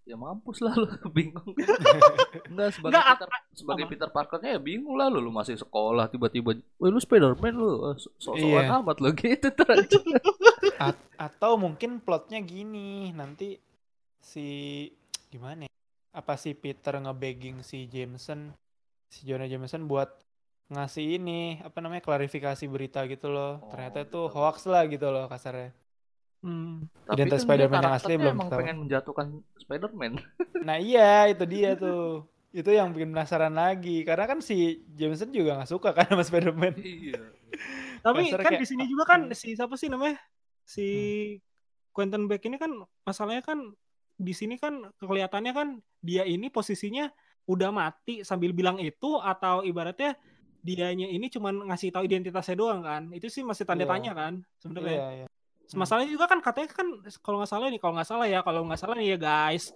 [0.06, 0.86] Ya mampus lah lu
[1.18, 1.54] bingung.
[2.50, 3.92] Enggak sebagai Enggak, Peter, sebagai apa?
[3.92, 7.96] Peter Parkernya ya bingung lah lu, lu masih sekolah tiba-tiba, "Woi lu Spider-Man lu, eh,
[7.98, 8.78] so- sok-sokan Iya.
[8.80, 9.90] amat lu gitu terus.
[10.80, 13.58] A- atau mungkin plotnya gini, nanti
[14.20, 14.88] si
[15.28, 15.72] gimana ya?
[16.12, 18.50] Apa si Peter nge-begging si Jameson,
[19.08, 20.10] si Jonah Jameson buat
[20.70, 23.58] ngasih ini, apa namanya, klarifikasi berita gitu loh.
[23.60, 24.34] Oh, Ternyata itu gitu.
[24.34, 25.74] hoax lah gitu loh kasarnya.
[26.40, 26.88] Hmm.
[27.04, 28.62] Tapi Identitas kan Spider-Man yang asli belum emang ketahuan.
[28.64, 29.28] pengen menjatuhkan
[29.60, 30.14] Spider-Man.
[30.68, 32.28] Nah iya, itu dia tuh.
[32.52, 34.04] Itu yang bikin penasaran lagi.
[34.04, 36.76] Karena kan si Jameson juga nggak suka kan sama Spider-Man.
[36.80, 37.20] iya.
[38.06, 39.36] Tapi kan kayak, di sini juga kan hmm.
[39.36, 40.20] si siapa sih namanya?
[40.64, 40.88] Si
[41.92, 42.72] Quentin Beck ini kan
[43.04, 43.76] masalahnya kan
[44.20, 45.68] di sini kan kelihatannya kan
[46.04, 47.12] dia ini posisinya
[47.50, 50.16] udah mati sambil bilang itu atau ibaratnya
[50.60, 53.10] dianya ini cuman ngasih tahu identitasnya doang kan.
[53.12, 53.92] Itu sih masih tanda Iya.
[53.92, 54.96] tanya kan sebenarnya.
[54.96, 55.28] Iya, iya.
[55.70, 56.88] Masalahnya juga kan katanya kan
[57.22, 59.70] kalau nggak salah nih, kalau nggak salah ya, kalau nggak salah nih ya guys,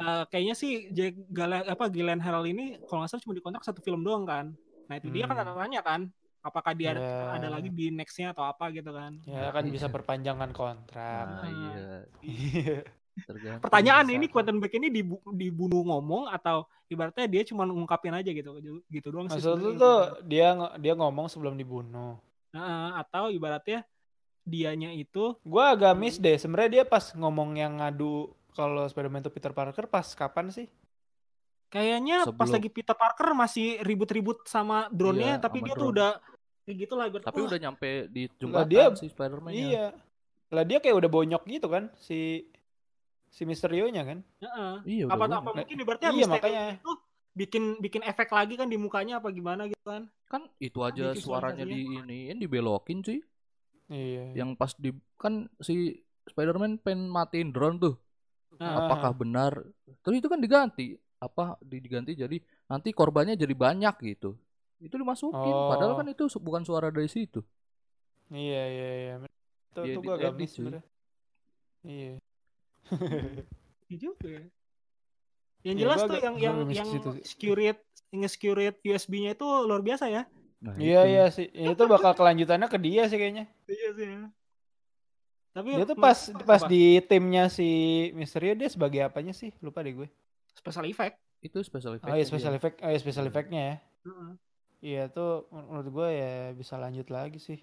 [0.00, 4.00] eh, kayaknya sih Jack Gala, apa Gyllenhaal ini kalau nggak salah cuma dikontrak satu film
[4.00, 4.56] doang kan.
[4.88, 5.44] Nah itu dia kan Hmm.
[5.44, 6.00] tanda tanya kan,
[6.40, 7.36] apakah dia ada, Ya.
[7.36, 9.20] ada lagi di nextnya atau apa gitu kan.
[9.28, 11.26] Ya kan bisa perpanjangan kontrak.
[11.28, 12.08] Nah, iya.
[13.14, 13.62] Tergantung.
[13.62, 18.58] Pertanyaan ini Quentin Beck ini dibu- dibunuh ngomong atau ibaratnya dia cuma ngungkapin aja gitu,
[18.90, 19.38] gitu doang sih.
[19.38, 19.78] Maksud lu sebenarnya.
[19.78, 20.48] tuh dia
[20.82, 22.18] dia ngomong sebelum dibunuh.
[22.50, 23.86] Nah, atau ibaratnya
[24.42, 26.34] dianya itu Gua agak miss deh.
[26.36, 30.66] Sebenarnya dia pas ngomong yang ngadu kalau Spider-Man itu Peter Parker pas kapan sih?
[31.70, 35.80] Kayaknya pas Sebelum- lagi Peter Parker masih ribut-ribut sama drone-nya, Iya, tapi sama dia tuh
[35.80, 35.94] drone.
[35.98, 36.10] udah
[36.62, 37.06] kayak gitu lah.
[37.10, 39.58] Tapi "Wah, udah nyampe di jembatan dia- si Spider-Man-nya.
[39.70, 39.86] Iya.
[40.54, 42.46] Lah dia kayak udah bonyok gitu kan si
[43.34, 44.18] si Misterio-nya kan?
[44.38, 44.74] heeh.
[44.86, 46.64] Iya, apa apa mungkin ibaratnya Iya, makanya.
[46.78, 46.92] itu
[47.34, 50.06] bikin bikin efek lagi kan di mukanya apa gimana gitu kan.
[50.24, 52.06] Kan itu aja Di suaranya di visualisasinya.
[52.06, 53.18] iniin dibelokin cuy.
[53.86, 54.24] Iya.
[54.36, 57.94] Yang pas di kan si Spider-Man pengen matiin drone tuh.
[58.54, 59.52] Nah, Apakah benar?
[60.00, 60.94] Terus itu kan diganti.
[61.18, 64.38] Apa di- diganti jadi nanti korbannya jadi banyak gitu.
[64.78, 65.34] Itu dimasukin.
[65.68, 65.98] Padahal Oh.
[65.98, 67.42] kan itu bukan suara dari situ.
[68.30, 69.14] Iya iya iya.
[69.68, 70.54] Itu Dia tuh gua agak miss.
[71.82, 72.22] Iya.
[73.86, 74.26] Iya juga.
[74.28, 74.42] ya.
[75.64, 76.88] Yang Iya, jelas gua tuh agak- yang yang yang
[77.22, 77.80] security
[78.12, 80.22] nge-security USB-nya itu luar biasa ya.
[80.60, 81.10] Nah, Iya itu.
[81.10, 81.46] iya sih.
[81.50, 83.44] Itu bakal kelanjutannya ke dia sih kayaknya.
[83.66, 84.06] Iya sih.
[85.50, 86.66] Tapi Dia tuh pas pas apa?
[86.66, 87.68] di timnya si
[88.12, 89.54] Misterio dia sebagai apanya sih?
[89.60, 90.08] Lupa deh gue.
[90.54, 91.18] special effect.
[91.40, 92.08] Itu special effect.
[92.08, 93.76] Oh iya special effect, oh iya special effect-nya ya.
[94.02, 94.30] Heeh.
[94.80, 97.60] Iya tuh menurut gue ya bisa lanjut lagi sih.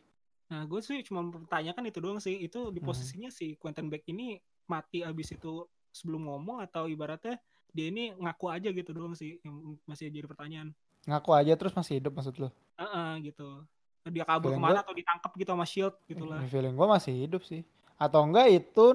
[0.47, 2.36] Nah, gue sih cuma mempertanyakan itu doang sih.
[2.38, 2.86] Itu di Mhm.
[2.86, 4.38] posisinya si Quentin Beck ini
[4.72, 7.36] mati abis itu sebelum ngomong atau ibaratnya
[7.76, 10.72] dia ini ngaku aja gitu doang sih yang masih jadi pertanyaan.
[11.07, 12.49] Ngaku aja terus masih hidup maksud lo?
[12.80, 13.63] Heeh, gitu.
[14.07, 16.39] Dia kabur Feeling ke mana gua- atau ditangkap gitu sama Shield gitulah.
[16.47, 17.61] Feeling gue masih hidup sih.
[17.99, 18.86] Atau enggak itu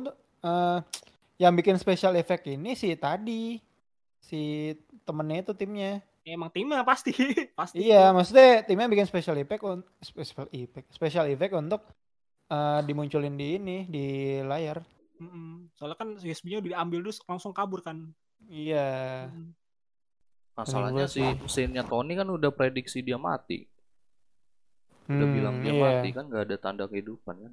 [0.43, 0.79] eh,
[1.37, 3.61] yang bikin special effect ini si tadi
[4.18, 4.72] si
[5.07, 6.03] temennya itu timnya.
[6.27, 7.14] Ya, emang timnya pasti,
[7.59, 7.87] pasti.
[7.87, 9.62] Iya, maksudnya timnya bikin special effect
[10.03, 11.87] special effect special effect untuk
[12.51, 14.07] eh, dimunculin di ini di
[14.43, 14.83] layar.
[15.17, 15.73] Mm-mm.
[15.75, 18.12] Soalnya kan USB-nya udah diambil terus langsung kabur kan.
[18.47, 19.29] Iya.
[19.33, 19.51] Mm.
[20.57, 23.69] Masalahnya si scene-nya Tony kan udah prediksi dia mati.
[25.07, 25.83] Udah Hmm, bilang dia iya.
[25.85, 27.53] mati kan nggak ada tanda kehidupan kan.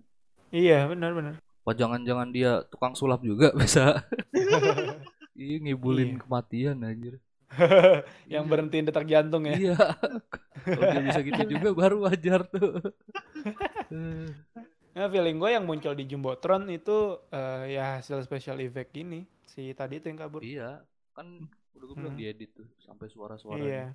[0.49, 1.33] Iya, benar benar.
[1.63, 4.03] Wah jangan-jangan dia tukang sulap juga bisa.
[5.33, 6.19] Iya ngibulin Iya.
[6.21, 7.15] kematian anjir.
[8.33, 9.57] yang berhentiin detak jantung ya.
[9.57, 9.77] Iya.
[10.63, 12.81] Kalau dia bisa gitu juga baru wajar tuh.
[14.93, 19.25] Nah, feeling gue yang muncul di Jumbotron itu eh, ya hasil special effect gini.
[19.43, 20.41] Si tadi itu yang kabur.
[20.41, 20.81] iya,
[21.11, 22.21] kan udah gue bilang Hmm.
[22.21, 23.57] diedit tuh sampai suara-suara.
[23.57, 23.85] Iya.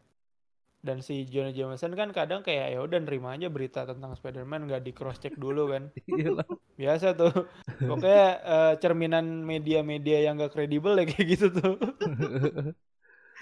[0.78, 4.82] Dan si Jonah Jameson kan kadang kayak ya udah nerima aja berita tentang Spider-Man nggak
[4.82, 5.90] di cross check dulu kan.
[6.11, 6.42] Iya.
[6.74, 7.34] Biasa tuh.
[7.78, 11.74] Pokoknya eh, cerminan media-media yang gak kredibel ya kayak gitu tuh.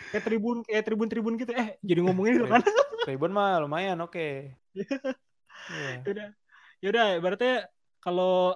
[0.06, 1.50] Kayak tribun, kayak tribun-tribun gitu.
[1.50, 2.62] Eh, jadi ngomongin itu kan.
[3.04, 4.54] Tribun mah lumayan oke.
[5.66, 6.30] Iya.
[6.78, 7.06] Yaudah.
[7.06, 7.48] Yaudah, berarti
[7.98, 8.54] kalau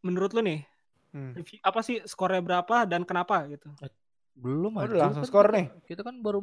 [0.00, 0.60] menurut lu nih,
[1.10, 1.36] Hmm.
[1.36, 3.68] review- apa sih skornya berapa dan kenapa gitu?
[4.32, 5.66] Belum Oh, udah langsung kan skor kita- nih.
[5.84, 6.40] Kita kan baru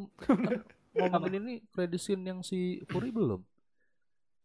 [0.92, 3.42] kan ngomongin ini credit scene yang si Fury belum.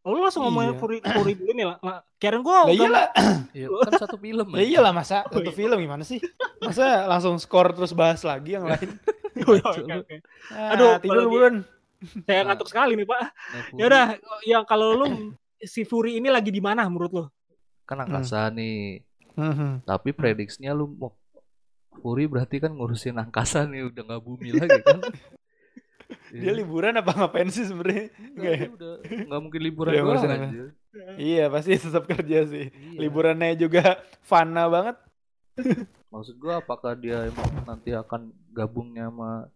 [0.00, 0.80] Oh, lu langsung ngomongin Iya.
[0.80, 1.76] Fury, Fury dulu nih lah.
[1.80, 3.06] Lah, Kirain gua Lah udah iyalah,
[3.56, 4.64] Iya, kan satu film lah ya.
[4.66, 5.56] iyalah masa Oh, satu iya.
[5.56, 6.20] film gimana sih?
[6.58, 8.90] Masa langsung skor terus bahas lagi yang lain?
[9.44, 10.16] Oh, iya, oke, oke.
[10.48, 11.54] Ah, Aduh, tidur bulan.
[12.22, 13.20] Saya ngantuk sekali nih, Pak.
[13.74, 14.04] Ya udah,
[14.46, 15.06] yang kalau lu
[15.62, 17.24] si Fury ini lagi di mana menurut lu?
[17.84, 19.04] kan angkasa nih.
[19.36, 19.84] Mhm.
[19.84, 21.12] Tapi prediksinya lu mau
[22.00, 25.00] Fury berarti kan ngurusin angkasa nih udah nggak bumi lagi kan.
[26.34, 28.10] Dia liburan apa ngapain sih sebenarnya?
[28.12, 30.64] Nggak, dia udah nggak mungkin liburan Udah doang aja.
[31.14, 32.66] Iya pasti tetap kerja sih.
[32.74, 32.98] Iya.
[33.06, 34.96] Liburannya juga fana banget.
[36.12, 39.46] Maksud gua apakah dia emang nanti akan gabungnya sama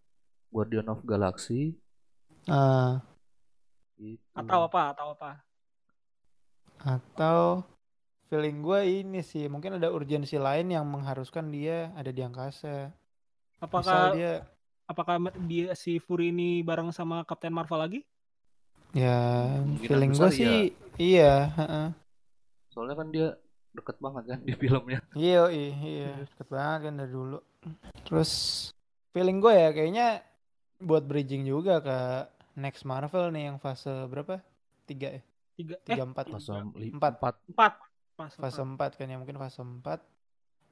[0.55, 1.75] Guardian of Galaxy?
[2.47, 3.03] Ah,
[3.99, 4.23] Gitu.
[4.39, 4.95] Atau apa?
[4.95, 5.43] Atau apa?
[6.83, 7.65] Atau
[8.29, 12.93] feeling gue ini sih mungkin ada urgensi lain yang mengharuskan dia ada di angkasa.
[13.59, 14.33] Misal Apakah dia
[14.89, 15.15] apakah
[15.49, 18.01] dia si Fury ini bareng sama Captain Marvel lagi?
[18.97, 19.21] ya
[19.61, 20.53] Kemungkinan feeling gue sih
[20.97, 21.89] iya, heeh.
[22.73, 23.29] Soalnya kan dia
[23.77, 25.01] deket banget kan di filmnya.
[25.13, 27.39] Iya, iya, iya, deket banget kan dari dulu.
[28.09, 28.33] Terus
[29.13, 30.07] feeling gue ya kayaknya
[30.81, 31.99] buat bridging juga ke
[32.59, 34.41] next Marvel nih yang fase berapa?
[34.89, 35.23] Tiga ya?
[35.59, 36.31] Tiga eh Tiga empat.
[36.31, 37.19] Fase Empat.
[37.19, 37.35] empat.
[37.51, 37.75] empat.
[38.15, 40.01] Pas, Fase empat kan ya mungkin fase empat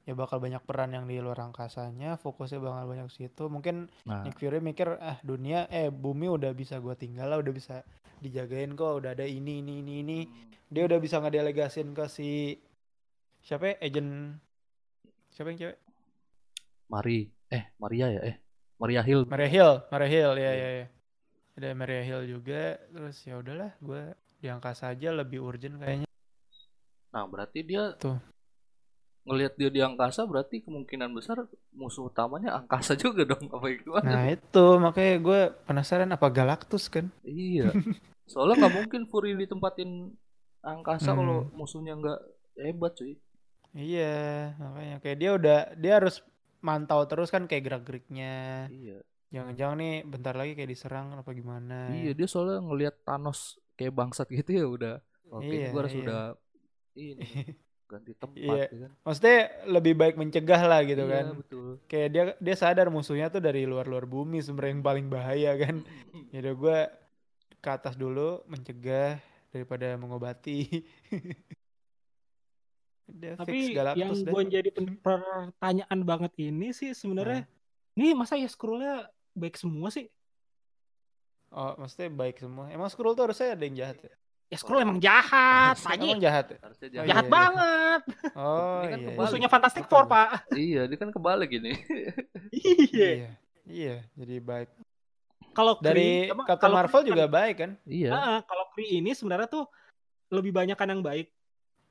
[0.07, 4.39] ya bakal banyak peran yang di luar angkasanya fokusnya bakal banyak situ mungkin Nah, Nick
[4.39, 7.83] Fury mikir ah dunia eh bumi udah bisa gua tinggal lah udah bisa
[8.23, 10.19] dijagain kok udah ada ini ini ini ini
[10.71, 12.55] dia udah bisa ngedelegasin ke si
[13.43, 14.39] siapa ya agent
[15.31, 15.77] siapa yang cewek
[16.87, 18.35] Mari, eh Maria ya, eh
[18.79, 19.27] Maria Hill.
[19.27, 20.85] Maria Hill Maria Hill ya ya ya
[21.59, 26.07] ada Maria Hill juga terus ya udahlah gua di angkasa aja lebih urgent kayaknya
[27.07, 28.19] Nah, berarti dia Tuh.
[29.23, 34.07] ngelihat dia di angkasa berarti kemungkinan besar musuh utamanya angkasa juga dong apa gimana?
[34.07, 37.73] nah itu makanya gue penasaran apa Galactus kan Iya.
[38.31, 40.11] Soalnya nggak mungkin Fury ditempatin
[40.59, 41.17] angkasa Hmm.
[41.17, 42.19] kalau musuhnya nggak
[42.59, 43.15] hebat cuy.
[43.71, 46.19] Iya, makanya kayak dia udah dia harus
[46.59, 48.67] mantau terus kan kayak gerak-geriknya.
[48.67, 48.99] Iya.
[49.27, 51.91] Jangan-jangan nih bentar lagi kayak diserang apa gimana.
[51.91, 54.95] Iya, dia soalnya ngelihat Thanos kayak bangsat gitu ya udah.
[55.27, 56.03] Oke, Iya, gua harus iya.
[56.07, 56.21] udah
[56.95, 57.19] ini
[57.91, 58.65] ganti tempat Iya.
[58.71, 58.91] ya kan.
[59.03, 61.25] Maksudnya lebih baik mencegah lah gitu Iya, kan.
[61.43, 61.67] betul.
[61.91, 65.75] Kayak dia dia sadar musuhnya tuh dari luar-luar bumi sebenarnya yang paling bahaya kan.
[66.31, 66.77] Ya udah gue
[67.59, 69.19] ke atas dulu mencegah
[69.51, 70.87] daripada mengobati.
[73.07, 74.69] Tapi yang gue jadi
[74.99, 77.47] pertanyaan banget ini sih sebenarnya,
[77.95, 79.07] nih masa ya scrollnya
[79.37, 80.09] baik semua sih?
[81.47, 82.67] Oh, maksudnya baik semua.
[82.67, 84.13] Emang Skrull tuh harusnya ada yang jahat ya?
[84.47, 86.57] Ya scroll emang jahat, Emang tanya jahat ya?
[86.63, 87.07] Harusnya Oh, jangan.
[87.11, 87.35] jahat iya, iya.
[87.35, 88.01] banget.
[88.31, 89.07] Oh, Ini kan iya.
[89.11, 89.19] kebalik.
[89.27, 90.27] Musuhnya Fantastic Four pak.
[90.55, 91.71] Iya, dia kan kebalik ini.
[92.55, 93.09] Iya.
[93.11, 93.29] Iya.
[93.67, 94.69] Iya, jadi baik.
[95.51, 97.71] Kalau Dari emang Captain Marvel Kree juga kan- baik kan?
[97.83, 98.09] iya.
[98.39, 99.67] Kalau Kree ini sebenarnya tuh
[100.31, 101.27] lebih banyak kan yang baik,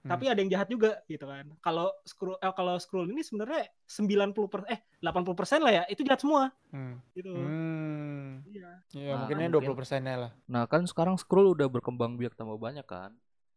[0.07, 0.09] Hmm.
[0.09, 1.51] tapi ada yang jahat juga gitu kan.
[1.59, 4.15] Kalau Skrull eh, kalau Skrull ini sebenarnya 90
[4.47, 7.03] per eh 80 persen lah ya itu jahat semua Hmm.
[7.13, 7.35] gitu.
[7.35, 8.47] Hmm.
[8.47, 8.71] Iya.
[8.93, 10.31] Ya, Nah, mungkinnya mungkin- 20 persennya lah.
[10.47, 13.11] Nah, kan sekarang Skrull udah berkembang biak tambah banyak kan.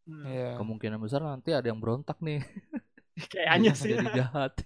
[0.03, 0.25] Hmm.
[0.25, 0.57] Iya.
[0.57, 2.41] Kemungkinan besar nanti ada yang berontak nih.
[3.31, 3.93] Kayaknya sih.
[3.93, 4.57] Jadi jahat.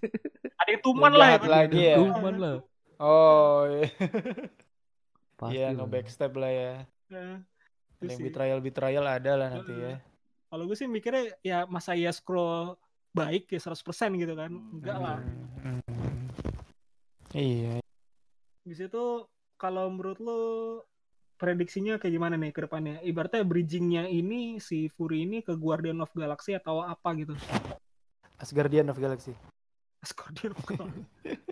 [0.56, 1.50] ada yang tuman lah jahat ya.
[1.52, 1.96] lagi ya.
[2.00, 2.56] Tuman lah.
[2.96, 3.90] Oh, iya.
[5.36, 5.72] Pasti Iya, lah.
[5.76, 6.74] nge-backstab lah ya.
[7.10, 7.44] Nah,
[7.94, 8.26] itu yang sih.
[8.30, 9.94] betrayal-betrayal ada lah nanti ya.
[10.54, 12.78] Kalau gue sih mikirnya ya masa ya scroll
[13.10, 14.54] baik ya 100% gitu kan.
[14.54, 14.78] Hmm.
[14.78, 15.18] Enggak lah.
[17.34, 17.82] Iya.
[18.62, 19.26] Di situ
[19.58, 20.42] kalau menurut lo
[21.42, 23.02] prediksinya kayak gimana nih ke depannya?
[23.02, 27.34] Ibaratnya bridgingnya ini si Fury ini ke Guardian of Galaxy atau apa gitu?
[28.38, 29.34] Asgardian of Galaxy.
[30.06, 31.02] Guardian of Galaxy.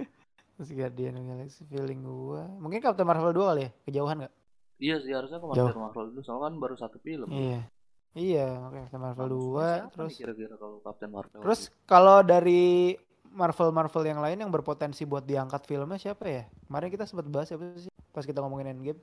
[0.62, 2.46] Asgardian of Galaxy feeling gua.
[2.62, 3.72] Mungkin Captain Marvel 2 kali ya?
[3.82, 4.34] Kejauhan nggak?
[4.78, 5.46] Iya sih harusnya ke.
[5.58, 7.34] Captain Marvel dulu soalnya kan baru satu film.
[7.34, 7.66] Iya.
[8.12, 11.40] Iya, Captain Marvel Nah, 2 musuhnya siapa terus kira-kira kalau Captain Marvel.
[11.40, 12.96] Terus kalau dari
[13.32, 16.44] Marvel-Marvel yang lain yang berpotensi buat diangkat filmnya siapa ya?
[16.68, 17.88] Kemarin kita sempat bahas siapa sih?
[18.12, 19.00] Pas kita ngomongin Endgame.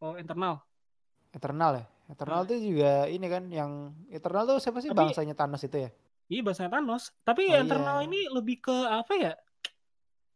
[0.00, 0.64] Oh, internal.
[1.30, 1.84] Eternal ya?
[2.08, 5.90] Eternal tuh juga ini kan yang Eternal tuh siapa sih Tapi- bangsanya Thanos itu ya?
[6.32, 7.12] Iya bahasanya Thanos.
[7.20, 8.08] Tapi Oh, internal iya.
[8.08, 9.32] ini lebih ke apa ya?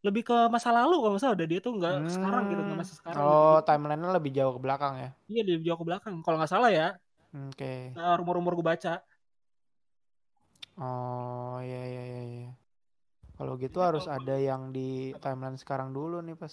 [0.04, 2.92] Lebih ke masa lalu kalau nggak salah udah dia tuh nggak sekarang gitu nggak masa
[2.92, 3.16] sekarang.
[3.16, 3.32] Hmm.
[3.32, 3.64] Oh, gitu.
[3.64, 5.10] timelinenya lebih jauh ke belakang ya?
[5.26, 6.14] Iya dia jauh ke belakang.
[6.20, 6.88] Kalau nggak salah ya,
[7.34, 7.92] Oke.
[7.94, 8.94] eh, rumor-rumor gue baca.
[10.76, 12.50] Oh, iya iya iya iya.
[13.36, 16.52] Kalau gitu Jadi harus kalau- ada yang di timeline sekarang dulu nih pas.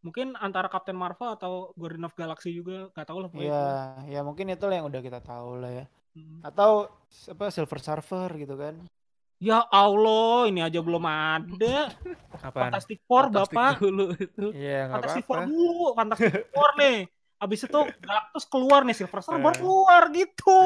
[0.00, 3.28] Mungkin antara Captain Marvel atau Guardian of Galaxy juga nggak tahu lah.
[3.36, 3.64] Iya,
[4.08, 5.86] ya mungkin itu lah yang udah kita tahu lah ya.
[6.16, 6.40] Hmm.
[6.40, 6.88] Atau
[7.28, 8.80] apa Silver Surfer gitu kan?
[9.40, 11.92] Ya Allah, ini aja belum ada.
[12.40, 12.72] Apaan?
[12.72, 13.72] Fantastic Four, Fantastic Bapak.
[13.80, 14.46] dulu itu.
[14.56, 15.52] Iya, Fantastic Four apa-apa.
[15.52, 16.98] dulu, Fantastic Four nih.
[17.40, 19.58] Abis itu Galactus keluar nih, Silver Surfer baru Eh.
[19.58, 20.58] keluar gitu.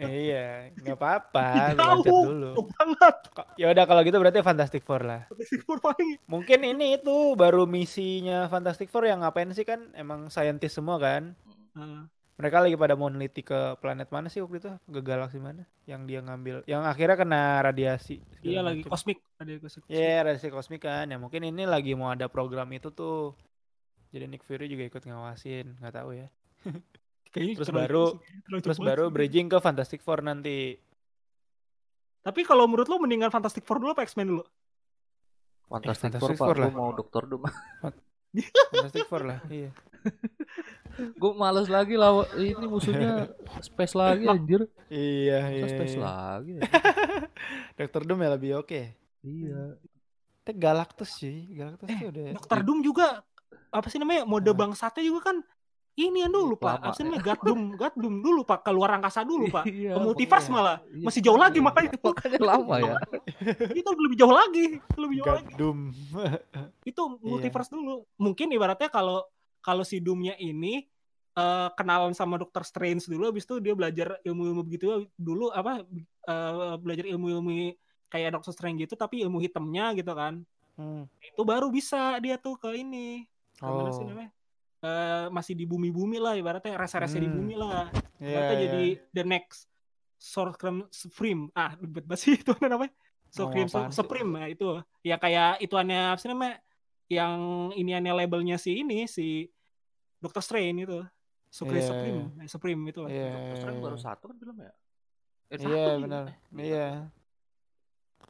[0.00, 2.00] iya, nggak apa-apa, Jauh.
[2.00, 2.48] diloncat dulu.
[2.52, 3.16] Tuh banget.
[3.54, 5.28] Ya udah kalau gitu berarti Fantastic Four lah.
[5.28, 6.16] Fantastic Four paling.
[6.24, 11.36] Mungkin ini itu baru misinya Fantastic Four yang ngapain sih kan emang scientist semua kan?
[11.72, 15.62] Nah, mereka lagi pada mau neliti ke planet mana sih waktu itu ke galaksi mana
[15.84, 19.84] yang dia ngambil yang akhirnya kena radiasi Iya lagi kosmik, kosmik.
[19.86, 21.06] Iya, radiasi kosmik kan.
[21.06, 23.36] Ya mungkin ini lagi mau ada program itu tuh.
[24.12, 26.28] Jadi Nick Fury juga ikut ngawasin, nggak tahu ya.
[27.32, 29.12] Kayaknya Terus baru- sih, Terus baru sih.
[29.12, 30.76] bridging ke Fantastic Four nanti.
[32.20, 34.44] Tapi kalau menurut lo mendingan Fantastic Four dulu apa X-Men dulu?
[35.66, 36.52] Fantastic Fantastic Four.
[36.52, 36.70] Four lah.
[36.70, 37.48] Mau Dokter Doom.
[38.72, 39.72] Fantastic Four lah, iya.
[41.20, 42.28] gue males lagi lah.
[42.36, 44.68] Ini musuhnya Space lagi anjir.
[44.86, 45.66] Iya, Masa iya.
[45.72, 46.04] Space iya.
[46.04, 46.52] lagi.
[46.52, 46.62] ya?
[47.80, 48.80] Dokter Doom ya lebih oke.
[49.22, 49.60] iya.
[50.42, 53.24] Tapi Galactus sih, Galactus Eh, tuh udah Dokter Doom juga
[53.72, 54.22] apa sih namanya?
[54.28, 54.58] Mode Apa?
[54.66, 55.36] bangsatnya juga kan
[55.92, 56.80] ini yang dulu pak.
[56.80, 57.36] Lama, apa sih namanya?
[57.76, 58.64] God Doom dulu pak.
[58.64, 59.68] Keluar angkasa dulu pak.
[59.68, 60.54] Iya, ke multiverse iya.
[60.56, 60.76] malah.
[60.88, 61.04] Iya.
[61.04, 61.90] masih jauh lagi makanya.
[61.92, 62.94] Itu Makanya lama ya.
[63.80, 65.52] itu lebih jauh lagi lebih jauh God lagi
[66.90, 67.20] itu Iya.
[67.20, 67.94] multiverse dulu.
[68.16, 69.28] Mungkin ibaratnya kalau
[69.60, 70.88] kalau si Doomnya ini
[71.36, 75.04] eh, kenalan sama Doctor Strange dulu habis itu dia belajar ilmu-ilmu begitu.
[75.20, 75.84] Dulu apa
[76.28, 77.76] eh, belajar ilmu-ilmu
[78.08, 80.40] kayak Doctor Strange gitu tapi ilmu hitamnya gitu kan.
[80.72, 81.04] Hmm.
[81.20, 83.28] itu baru bisa dia tuh ke ini
[83.64, 84.10] gimana sih Oh.
[84.10, 84.32] namanya
[84.82, 87.38] Eh, masih di bumi-bumi lah ibaratnya rese-rese di Hmm.
[87.38, 87.86] bumi lah
[88.18, 88.62] Iya, ibaratnya iya.
[88.66, 88.82] jadi
[89.14, 89.70] the next
[90.18, 92.90] Sorcerer Supreme ah ribet banget sih itu namanya
[93.30, 93.94] apaan sih?
[93.94, 94.66] Supreme ya itu
[95.00, 96.58] ya kayak itu aneh apa sih namanya
[97.06, 97.38] yang
[97.72, 99.46] ini aneh labelnya si ini si
[100.18, 101.06] Doctor Strange itu Iya,
[101.54, 103.10] Supreme eh, Supreme itu lah.
[103.12, 104.02] Iya, Dokter Strange iya, baru iya.
[104.02, 104.72] satu kan film ya?
[105.46, 106.02] Eh, satu Iya juga.
[106.02, 106.22] benar.
[106.26, 106.88] Eh, Iya.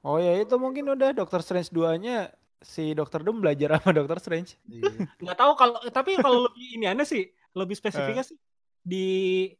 [0.03, 2.29] Oh ya itu mungkin udah Doctor Strange 2-nya
[2.63, 4.57] si Doctor Doom belajar sama Doctor Strange.
[4.65, 4.89] Iya.
[5.19, 8.39] nggak tahu kalau tapi kalau lebih ini aneh sih lebih spesifiknya sih
[8.79, 9.07] di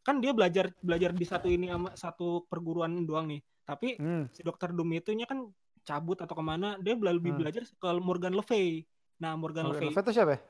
[0.01, 4.27] kan dia belajar belajar di satu ini sama satu perguruan doang nih tapi Hmm.
[4.29, 5.47] si dokter Doom itunya kan
[5.83, 7.41] cabut atau ke mana dia bela- lebih Hmm.
[7.41, 8.83] belajar ke Morgan Le Fay
[9.19, 10.41] nah Morgan Le Fay Morgan Le Fay itu siapa ya?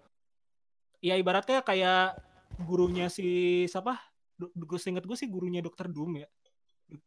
[1.03, 2.16] ya ibaratnya kayak
[2.62, 3.28] gurunya si
[3.64, 3.96] siapa
[4.38, 6.28] gue inget gue sih gurunya dokter Doom ya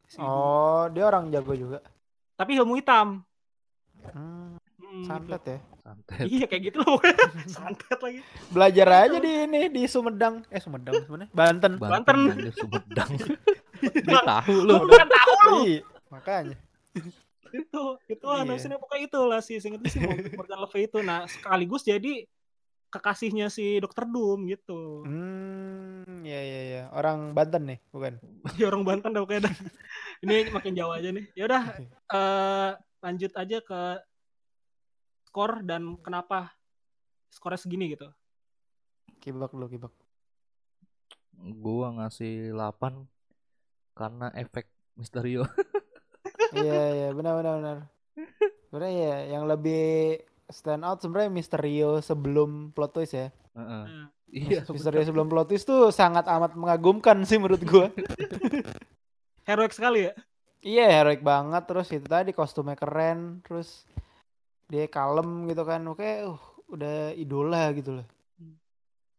[0.04, 0.26] Si Doom.
[0.26, 1.78] Oh, dia orang jago juga.
[2.34, 3.22] tapi ilmu hitam
[4.06, 4.54] Hmm,
[4.96, 5.58] Hmm, santet ya.
[5.78, 6.16] Santet.
[6.16, 6.26] gitu.
[6.32, 6.96] iya kayak gitu loh
[7.52, 10.40] santet lagi Belajar aja di ini di Sumedang.
[10.48, 11.28] Eh Sumedang sebenarnya.
[11.30, 11.72] Banten.
[11.76, 12.16] Banten.
[12.32, 13.10] anjir, Sumedang.
[14.08, 14.74] Dia tahu lu.
[14.88, 16.56] kan tahu lu Iya, makanya.
[17.48, 18.42] itu itu Iya.
[18.42, 18.76] iya.
[18.76, 20.00] pokoknya itu lah sih singkat sih
[20.32, 22.24] Morgan Fay itu nah sekaligus jadi
[22.88, 26.82] kekasihnya si Dokter Doom gitu Hmm, ya ya ya.
[26.90, 28.16] Orang Banten nih, bukan?
[28.56, 29.54] dia orang Banten dah pokoknya dah.
[30.24, 31.62] ini makin jauh aja nih ya udah
[32.08, 33.80] eh, lanjut aja ke
[35.36, 36.56] skor dan kenapa
[37.28, 38.08] skornya segini gitu
[39.20, 39.92] Kibak dulu, kibak.
[41.60, 43.04] Gua ngasih 8
[43.92, 45.44] karena efek Misterio.
[46.56, 47.76] Iya, iya, benar benar benar.
[48.70, 50.16] Sebenarnya ya yang lebih
[50.46, 53.28] stand out sebenarnya Misterio sebelum plot twist ya.
[53.58, 53.82] Heeh.
[53.82, 57.90] Nah, Iya, Misterio sebelum plot twist tuh sangat amat mengagumkan sih menurut gua.
[59.48, 60.14] heroik sekali ya
[60.62, 63.86] Iya, heroik banget terus itu tadi kostumnya keren, terus
[64.66, 65.82] dia kalem gitu kan.
[65.86, 68.06] Oke, uh, udah idola gitu loh.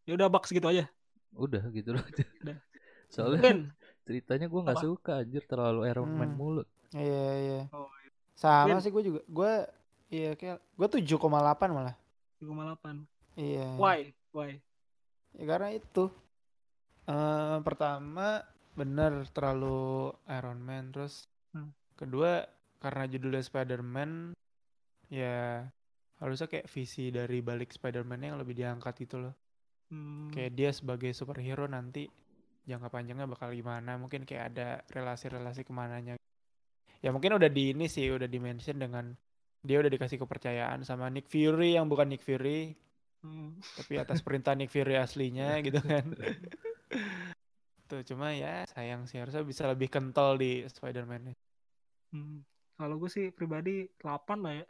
[0.03, 0.87] ya udah bak segitu aja
[1.33, 2.03] udah gitu loh.
[2.41, 2.57] Udah.
[3.13, 3.59] Soalnya Ben
[4.03, 6.37] ceritanya gua nggak suka anjir terlalu Iron Man Hmm.
[6.37, 6.63] mulu.
[6.89, 7.61] Iya, iya.
[7.71, 7.91] Oh,
[8.33, 8.79] Sama Win.
[8.79, 9.19] sih gue juga.
[9.27, 9.51] Gue
[10.07, 11.27] iya kayak gue 7,8
[11.69, 11.95] malah.
[12.39, 13.03] 3,8
[13.35, 13.67] Iya.
[13.75, 14.55] why why
[15.33, 16.07] Ya karena itu.
[17.05, 18.43] Eh pertama
[18.73, 21.73] bener terlalu Iron Man terus Hmm.
[21.95, 22.45] kedua
[22.77, 24.36] karena judulnya Spider-Man
[25.07, 25.63] ya
[26.17, 29.35] harusnya kayak visi dari balik Spider-Man yang lebih diangkat gitu loh.
[29.87, 32.11] Hmm, Kayak dia sebagai superhero nanti
[32.67, 33.95] jangka panjangnya bakal gimana?
[33.95, 36.19] Mungkin kayak ada relasi-relasi ke mananya.
[36.99, 39.15] Ya mungkin udah di ini sih udah di mention dengan
[39.63, 42.73] dia udah dikasih kepercayaan sama Nick Fury yang bukan Nick Fury
[43.21, 43.61] hmm.
[43.81, 46.13] tapi atas perintah Nick Fury aslinya gitu kan.
[47.87, 51.31] Tuh cuma ya sayang sih harusnya bisa lebih kental di Spider-Man.
[52.11, 52.43] Hmm,
[52.75, 54.65] Kalau gue sih pribadi 8 lah ya.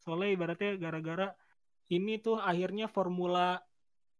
[0.00, 1.28] Soalnya ibaratnya gara-gara
[1.88, 3.60] ini tuh akhirnya formula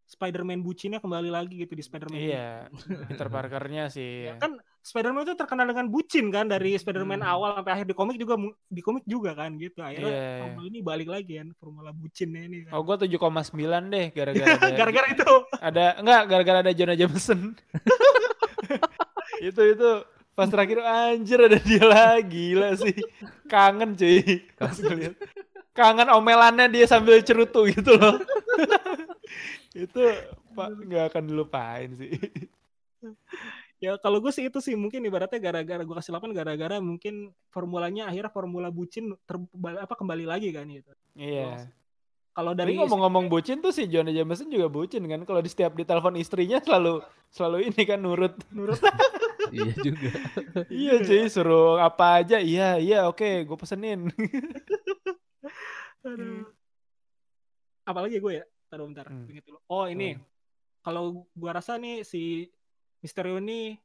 [0.05, 2.19] Spider-Man bucinnya kembali lagi gitu di Spider-Man.
[2.19, 2.67] Iya,
[3.09, 4.27] Peter Parker-nya sih.
[4.27, 7.31] Ya kan Spider-Man itu terkenal dengan bucin kan dari Spider-Man Hmm.
[7.31, 8.35] awal sampai akhir di komik juga
[8.67, 9.79] di komik juga kan gitu.
[9.79, 10.41] Akhirnya Iya, iya.
[10.43, 12.75] formula ini balik lagi kan formula bucinnya ini kan.
[12.75, 13.15] Oh, gua 7,9
[13.87, 15.31] deh gara-gara ada, Gara-gara itu.
[15.63, 17.55] ada enggak gara-gara ada Jonah Jameson.
[19.47, 19.91] itu itu
[20.35, 22.97] pas terakhir anjir ada dia lagi gila sih.
[23.47, 24.43] Kangen cuy.
[24.59, 24.75] Pas.
[25.71, 28.19] Kangen omelannya dia sambil cerutu gitu loh.
[29.85, 30.03] itu
[30.55, 32.11] Pak nggak akan dilupain sih.
[33.81, 38.13] Ya kalau gue sih itu sih mungkin ibaratnya gara-gara gue kasih 8 gara-gara mungkin formulanya
[38.13, 39.41] akhirnya formula bucin ter,
[39.81, 40.93] apa kembali lagi kan gitu.
[41.17, 41.65] Iya.
[42.31, 45.25] kalau dari ngomong-ngomong bucin tuh si Jonah Jameson juga bucin kan.
[45.25, 47.03] Kalau di setiap ditelepon istrinya selalu
[47.33, 48.37] selalu ini kan nurut.
[48.53, 48.79] menurut
[49.57, 50.11] iya juga.
[50.71, 52.37] iya cuy suruh apa aja.
[52.39, 54.13] Iya iya oke gue pesenin.
[56.07, 56.49] Aduh.
[57.85, 58.45] Apalagi gue ya?
[58.71, 59.07] Taruh bentar.
[59.11, 59.27] Hmm.
[59.27, 59.59] inget dulu.
[59.67, 60.15] Oh ini.
[60.15, 60.23] Hmm.
[60.81, 62.49] Kalau gua rasa nih si
[63.03, 63.77] Mysterio ini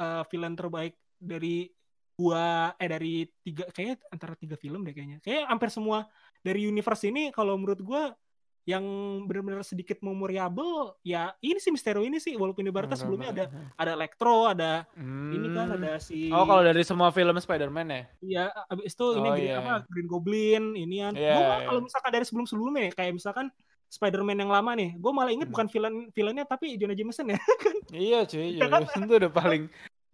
[0.00, 1.68] eh, villain terbaik dari
[2.14, 5.20] gua eh dari tiga kayaknya antara tiga film deh kayaknya.
[5.22, 6.08] Kayaknya hampir semua
[6.40, 8.16] dari universe ini kalau menurut gua
[8.64, 8.84] yang
[9.24, 13.44] benar-benar sedikit memoriable ya ini sih Mysterio ini sih walaupun ibaratnya sebelumnya ada
[13.76, 14.88] ada Electro, ada
[15.30, 15.76] ini kan Hmm.
[15.76, 18.02] ada si Oh kalau dari semua film Spider-Man ya?
[18.20, 19.56] Iya, abis itu ini Oh, Green- iya.
[19.58, 21.12] apa Green Goblin, inian.
[21.12, 21.56] Iya, Gue iya.
[21.66, 23.46] kalau misalkan dari sebelum-sebelumnya ya, kayak misalkan
[23.86, 25.54] Spider-Man yang lama nih, gue malah inget Hmm.
[25.54, 27.38] bukan villain villainnya tapi Jonah Jameson ya.
[27.94, 28.80] Iya cuy, Iya kan?
[28.82, 29.62] Jameson tuh udah paling.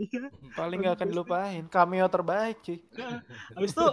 [0.58, 1.62] paling gak akan dilupain.
[1.66, 2.78] Cameo terbaik cuy.
[3.54, 3.84] Abis itu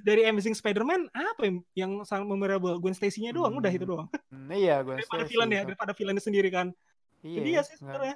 [0.00, 2.78] dari Amazing Spider-Man apa yang, yang sangat memorable?
[2.78, 4.06] Gwen Stacy-nya doang, udah itu doang.
[4.30, 6.70] Hmm, iya gue Daripada villain ya, daripada villainnya sendiri kan.
[7.20, 8.14] Iya, Jadi ya sih sebenarnya.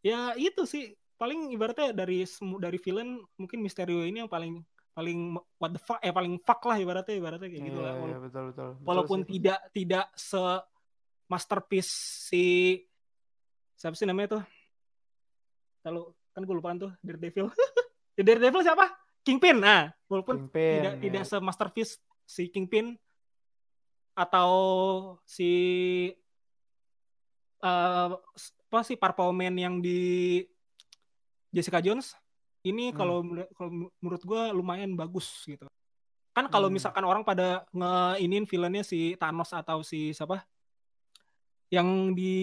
[0.00, 2.24] Ya itu sih paling ibaratnya dari
[2.56, 6.74] dari villain mungkin Mysterio ini yang paling paling what the fuck eh paling fuck lah
[6.74, 7.92] ibaratnya ibaratnya kayak gitu Iya, lah.
[7.92, 8.68] iya, Walaupun- betul betul.
[8.72, 9.28] Betul walaupun sih.
[9.36, 10.42] tidak tidak se
[11.28, 11.92] masterpiece
[12.26, 12.44] si
[13.76, 14.42] siapa sih namanya tuh
[15.80, 17.52] kalau kan gue lupaan tuh Daredevil.
[18.18, 18.84] Ya, Daredevil siapa?
[19.20, 19.60] Kingpin.
[19.60, 21.00] Nah walaupun Kingpin, tidak ya.
[21.00, 21.92] tidak se masterpiece
[22.24, 22.96] si Kingpin
[24.12, 24.50] atau
[25.24, 25.52] si
[27.60, 28.08] eh
[28.70, 30.40] apa sih Purple Man yang di
[31.48, 32.12] Jessica Jones
[32.60, 32.96] ini Hmm.
[32.96, 35.64] kalau menur- kalau menurut gue lumayan bagus gitu.
[36.30, 36.76] Kan kalau Hmm.
[36.76, 40.44] misalkan orang pada ngeinin villainnya si Thanos atau si siapa?
[41.72, 42.34] Yang di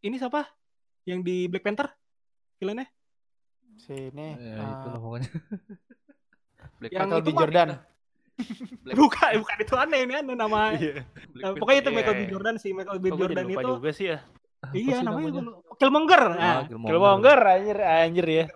[0.00, 0.44] ini siapa?
[1.04, 1.88] Yang di Black Panther
[2.60, 2.86] villainnya
[3.78, 5.30] Si ini Ya, eh, itulah pokoknya.
[6.78, 7.36] Black Yang Michael itu B.
[7.36, 7.68] Jordan.
[8.84, 11.02] Black- bukan bukan itu aneh ini aneh nama Iya.
[11.28, 12.20] Black Nah, pokoknya itu Iya, Michael B.
[12.20, 12.28] iya.
[12.28, 13.04] Jordan sih Michael B.
[13.04, 14.18] Kok gue Jordan jadi lupa itu juga sih ya.
[14.58, 15.74] Apa iya sih namanya, namanya?
[15.76, 18.46] Killmonger Ah, nah, Killmonger anjir anjir ya.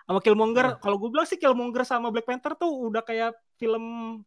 [0.00, 0.78] sama Killmonger Nah.
[0.78, 3.84] kalau gue bilang sih Killmonger sama Black Panther tuh udah kayak film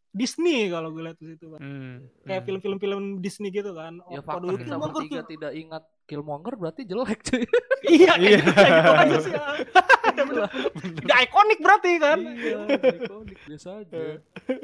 [0.09, 1.49] Disney kalau gue lihat di situ.
[1.49, 2.05] Hmm.
[2.21, 2.45] kayak hmm.
[2.45, 5.83] film-film film Disney gitu kan Ya Oh, fakta waduh, kita Killmonger, bertiga Kill- tidak ingat
[6.05, 7.43] Killmonger berarti jelek cuy.
[7.89, 8.37] iya kayak Iya.
[8.37, 9.33] gitu, kayak gitu aja sih
[10.13, 10.47] ya.
[11.01, 12.59] Tidak ikonik berarti kan Iya,
[12.99, 13.99] ikonik biasa aja.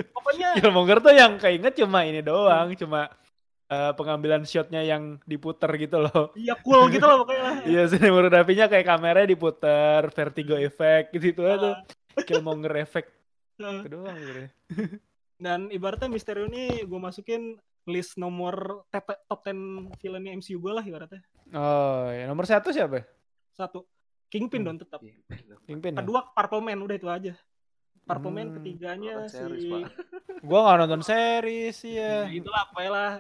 [0.10, 3.12] pokoknya Killmonger tuh yang keinget cuma ini doang, cuma
[3.68, 6.32] eh, pengambilan shotnya yang diputer gitu loh.
[6.34, 11.76] iya cool gitu loh pokoknya Iya, sinematografinya kayak kameranya diputer, vertigo effect gitu aja tuh.
[12.24, 13.12] Killmonger effect
[13.58, 14.42] Nah, itu doang gitu.
[15.38, 21.22] dan ibaratnya Mysterio ini gue masukin list nomor top 10 villainnya MCU gue lah ibaratnya
[21.50, 22.26] Oh, ya.
[22.26, 23.06] nomor satu siapa?
[23.50, 23.82] satu
[24.28, 24.68] Kingpin Hmm.
[24.68, 25.00] dong tetap
[25.64, 25.98] Kingpin ya?
[25.98, 27.34] kedua Purple Man udah itu aja
[28.04, 28.56] Purple Man Hmm.
[28.56, 29.72] ketiganya series, si.
[30.48, 32.24] Gua gak nonton series ya.
[32.24, 33.12] Ya, itulah pokoknya lah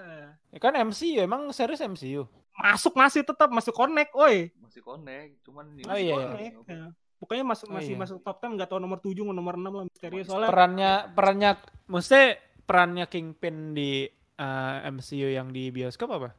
[0.47, 2.23] Ya kan MCU, emang series MCU.
[2.55, 6.27] masuk masih tetap masih connect oi Masih connect, cuman Oh, iya, iya.
[6.31, 6.83] connect ya.
[7.17, 7.99] pokoknya masuk Oh, masih iya.
[7.99, 11.51] masuk top 10 nggak tahu nomor 7 nomor 6 lah misteri soalnya Perannya perannya
[11.85, 12.21] mesti
[12.63, 14.05] perannya Kingpin di
[14.37, 16.29] eh, MCU yang di bioskop apa?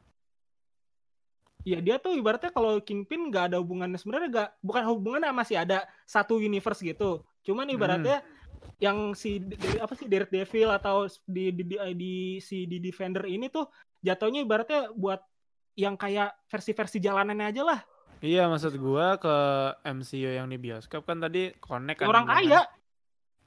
[1.67, 5.85] Ya dia tuh ibaratnya kalau Kingpin nggak ada hubungannya sebenarnya nggak bukan hubungannya masih ada
[6.07, 7.23] satu universe gitu.
[7.43, 8.23] Cuman ibaratnya
[8.79, 13.51] yang si dari apa sih Daredevil atau di di, di, di si di Defender ini
[13.51, 13.67] tuh
[13.99, 15.19] jatuhnya ibaratnya buat
[15.75, 17.79] yang kayak versi-versi jalanannya aja lah.
[18.19, 19.35] Iya, maksud gua ke
[19.87, 22.67] MCU yang di bioskop kan tadi connect kan orang kaya.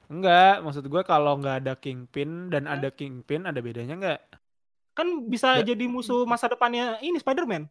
[0.09, 4.21] Enggak, maksud gua kalau nggak ada Kingpin dan ada Kingpin ada bedanya nggak?
[4.93, 5.73] kan bisa Ya.
[5.73, 7.69] jadi musuh masa depannya ini Spider-Man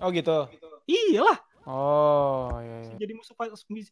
[0.00, 0.48] Oh gitu.
[0.88, 1.38] iyalah
[1.68, 2.96] Oh, iya, iya.
[2.96, 3.36] jadi musuh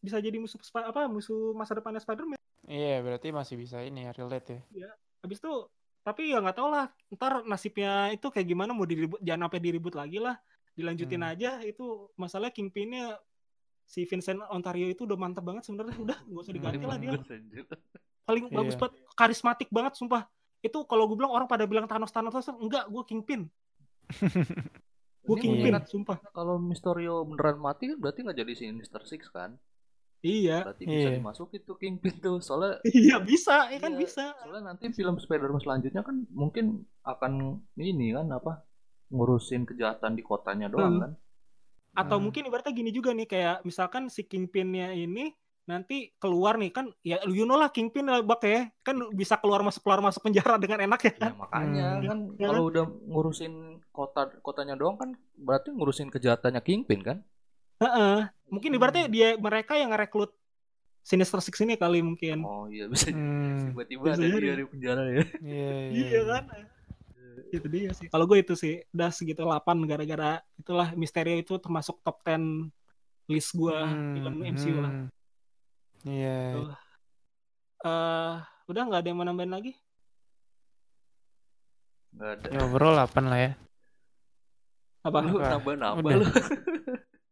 [0.01, 4.65] bisa jadi musuh apa musuh masa depannya Spider-Man Iya, berarti masih bisa ini ya relate
[4.73, 4.89] ya.
[5.21, 5.53] habis itu
[5.99, 9.93] tapi ya nggak tahu lah ntar nasibnya itu kayak gimana mau diribut jangan sampai diribut
[9.93, 10.33] lagi lah
[10.73, 11.29] dilanjutin Hmm.
[11.29, 13.19] aja itu masalah kingpinnya
[13.83, 17.19] si Vincent Ontario itu udah mantap banget sebenarnya udah nggak usah diganti lah dia
[18.23, 18.55] paling Iya.
[18.55, 20.25] bagus banget karismatik banget sumpah
[20.59, 23.41] itu kalau gue bilang orang pada bilang Thanos Thanos Thanos, enggak gue kingpin
[25.29, 29.53] gue Ini kingpin sumpah Kalau Mysterio beneran mati kan berarti nggak jadi Sinister Six kan?
[30.25, 31.17] iya Berarti bisa Iya.
[31.21, 32.37] dimasukin tuh Kingpin tuh.
[32.41, 36.65] Soalnya iya bisa ya kan Iya, bisa soalnya nanti film Spider-Man selanjutnya kan mungkin
[37.05, 37.33] akan
[37.79, 38.51] ini kan apa
[39.09, 41.03] ngurusin kejahatan di kotanya doang Hmm.
[41.03, 41.11] kan?
[41.97, 42.23] atau Hmm.
[42.29, 45.33] mungkin ibaratnya gini juga nih kayak misalkan si kingpinnya ini
[45.69, 49.61] nanti keluar nih kan ya you know lah kingpin lah bak ya kan bisa keluar
[49.61, 52.07] masuk keluar masuk penjara dengan enak ya Ya makanya Hmm.
[52.09, 53.53] kan Ya kalau udah ngurusin
[53.91, 57.17] kota kotanya doang kan berarti ngurusin kejahatannya Kingpin kan?
[57.77, 58.25] Heeh.
[58.49, 60.33] mungkin ibaratnya dia mereka yang ngerekrut
[60.99, 63.69] Sinister Six ini kali mungkin Oh iya bisa Hmm.
[63.69, 65.21] tiba-tiba ada dia di penjara ya.
[65.45, 66.43] Iya, iya kan
[67.49, 68.09] itu dia sih.
[68.09, 72.69] Kalau gue itu sih udah segitu 8 gara-gara itulah Misterio itu termasuk top 10
[73.25, 73.77] list gue
[74.17, 74.93] film MCU lah.
[74.97, 75.07] hmm.
[76.01, 76.39] Iya.
[76.55, 76.71] Tuh.
[77.81, 78.33] Eh,
[78.67, 79.73] udah nggak ada yang mau nambahin lagi?
[82.11, 82.47] Nggak ada.
[82.49, 83.51] Ya overall 8 lah ya.
[84.99, 85.17] Apa?
[85.21, 86.17] Lu Wah, nambah nambah udah.
[86.19, 86.25] lu.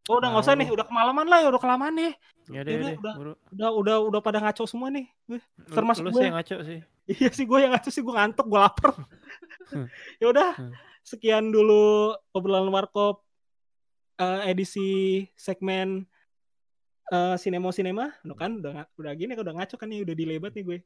[0.07, 2.13] Oh udah nggak usah nih, udah kemalaman lah ya, udah kelamaan nih.
[2.47, 3.15] Ya udah, deh, udah.
[3.19, 3.33] buru.
[3.51, 5.03] Udah udah udah pada ngaco semua nih.
[5.25, 5.43] Gue.
[5.43, 6.17] Lu- Termasuk lu gue.
[6.17, 6.79] sih yang ngaco sih.
[7.07, 8.91] Iya sih gue yang ngaco sih gue ngantuk, gue lapar.
[10.23, 10.71] Ya udah, Hmm.
[11.03, 13.19] sekian dulu obrolan warkop
[14.15, 14.87] eh, edisi
[15.35, 16.07] segmen
[17.07, 20.63] eh Sinema Sinema, Udah kan udah udah gini udah ngaco kan nih, udah dilebat nih
[20.63, 20.79] gue.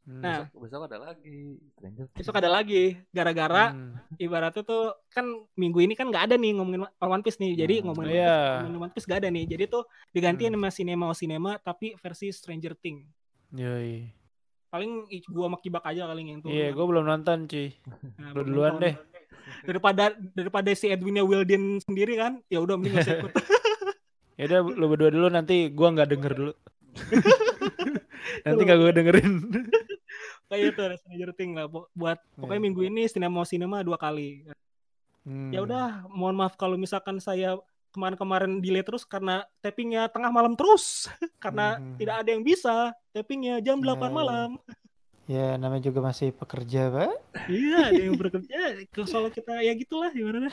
[0.00, 0.18] Hmm.
[0.18, 1.60] Nah, Besok, besok ada lagi.
[1.70, 4.00] Stranger besok ada lagi gara-gara Hmm.
[4.16, 5.22] ibaratnya tuh kan
[5.54, 7.84] minggu ini kan nggak ada nih ngomongin One Piece nih jadi Hmm.
[7.86, 8.24] ngomongin, Iya.
[8.24, 10.58] One Piece, ngomongin One Piece gak ada nih jadi tuh digantiin Hmm.
[10.58, 13.04] sama Cinema o Cinema tapi versi Stranger Things
[13.52, 14.08] Yoi.
[14.68, 14.90] paling
[15.28, 17.68] gua sama Kibak aja paling yang tuh Iya, gue belum nonton cuy.
[18.16, 18.94] Nah, lu belum duluan deh.
[19.60, 23.32] daripada daripada si Edwinnya Wilden sendiri kan ya udah mending gak usah ikut
[24.40, 26.52] Ya udah lu berdua dulu nanti gua nggak denger dulu.
[28.44, 29.32] nanti gak gue dengerin.
[30.46, 32.64] kayak itu ada Stranger Things lah Bu- buat pokoknya Iya.
[32.66, 34.48] minggu ini Cinema o Cinema dua kali
[35.20, 35.52] Hmm.
[35.52, 37.54] ya udah mohon maaf kalau misalkan saya
[37.90, 41.06] kemarin-kemarin delay terus karena tappingnya tengah malam terus
[41.38, 41.94] karena Mhm.
[41.96, 42.74] tidak ada yang bisa
[43.10, 44.10] tappingnya jam 8 Ya.
[44.10, 44.50] malam
[45.28, 47.12] Ya namanya juga masih pekerja, Pak.
[47.46, 50.50] iya ada yang bekerja kalau kita ya gitulah gimana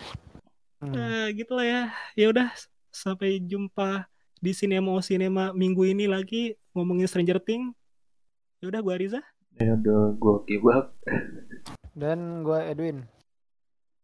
[0.77, 0.93] Hmm.
[0.93, 1.81] nah, gitulah ya
[2.13, 2.53] ya udah
[2.89, 4.05] sampai jumpa
[4.37, 7.73] di Cinema Cinema minggu ini lagi ngomongin Stranger Things
[8.61, 9.21] ya udah gua Riza
[9.57, 10.93] Ya udah gua kibak.
[11.97, 13.09] Dan gua Edwin.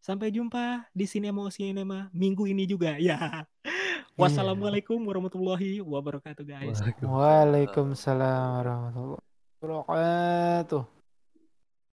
[0.03, 3.45] sampai jumpa di Cinema Cinema minggu ini juga ya
[4.19, 6.81] wassalamualaikum warahmatullahi wabarakatuh guys.
[6.99, 9.21] Waalaikumsalam warahmatullahi
[9.61, 10.83] wabarakatuh.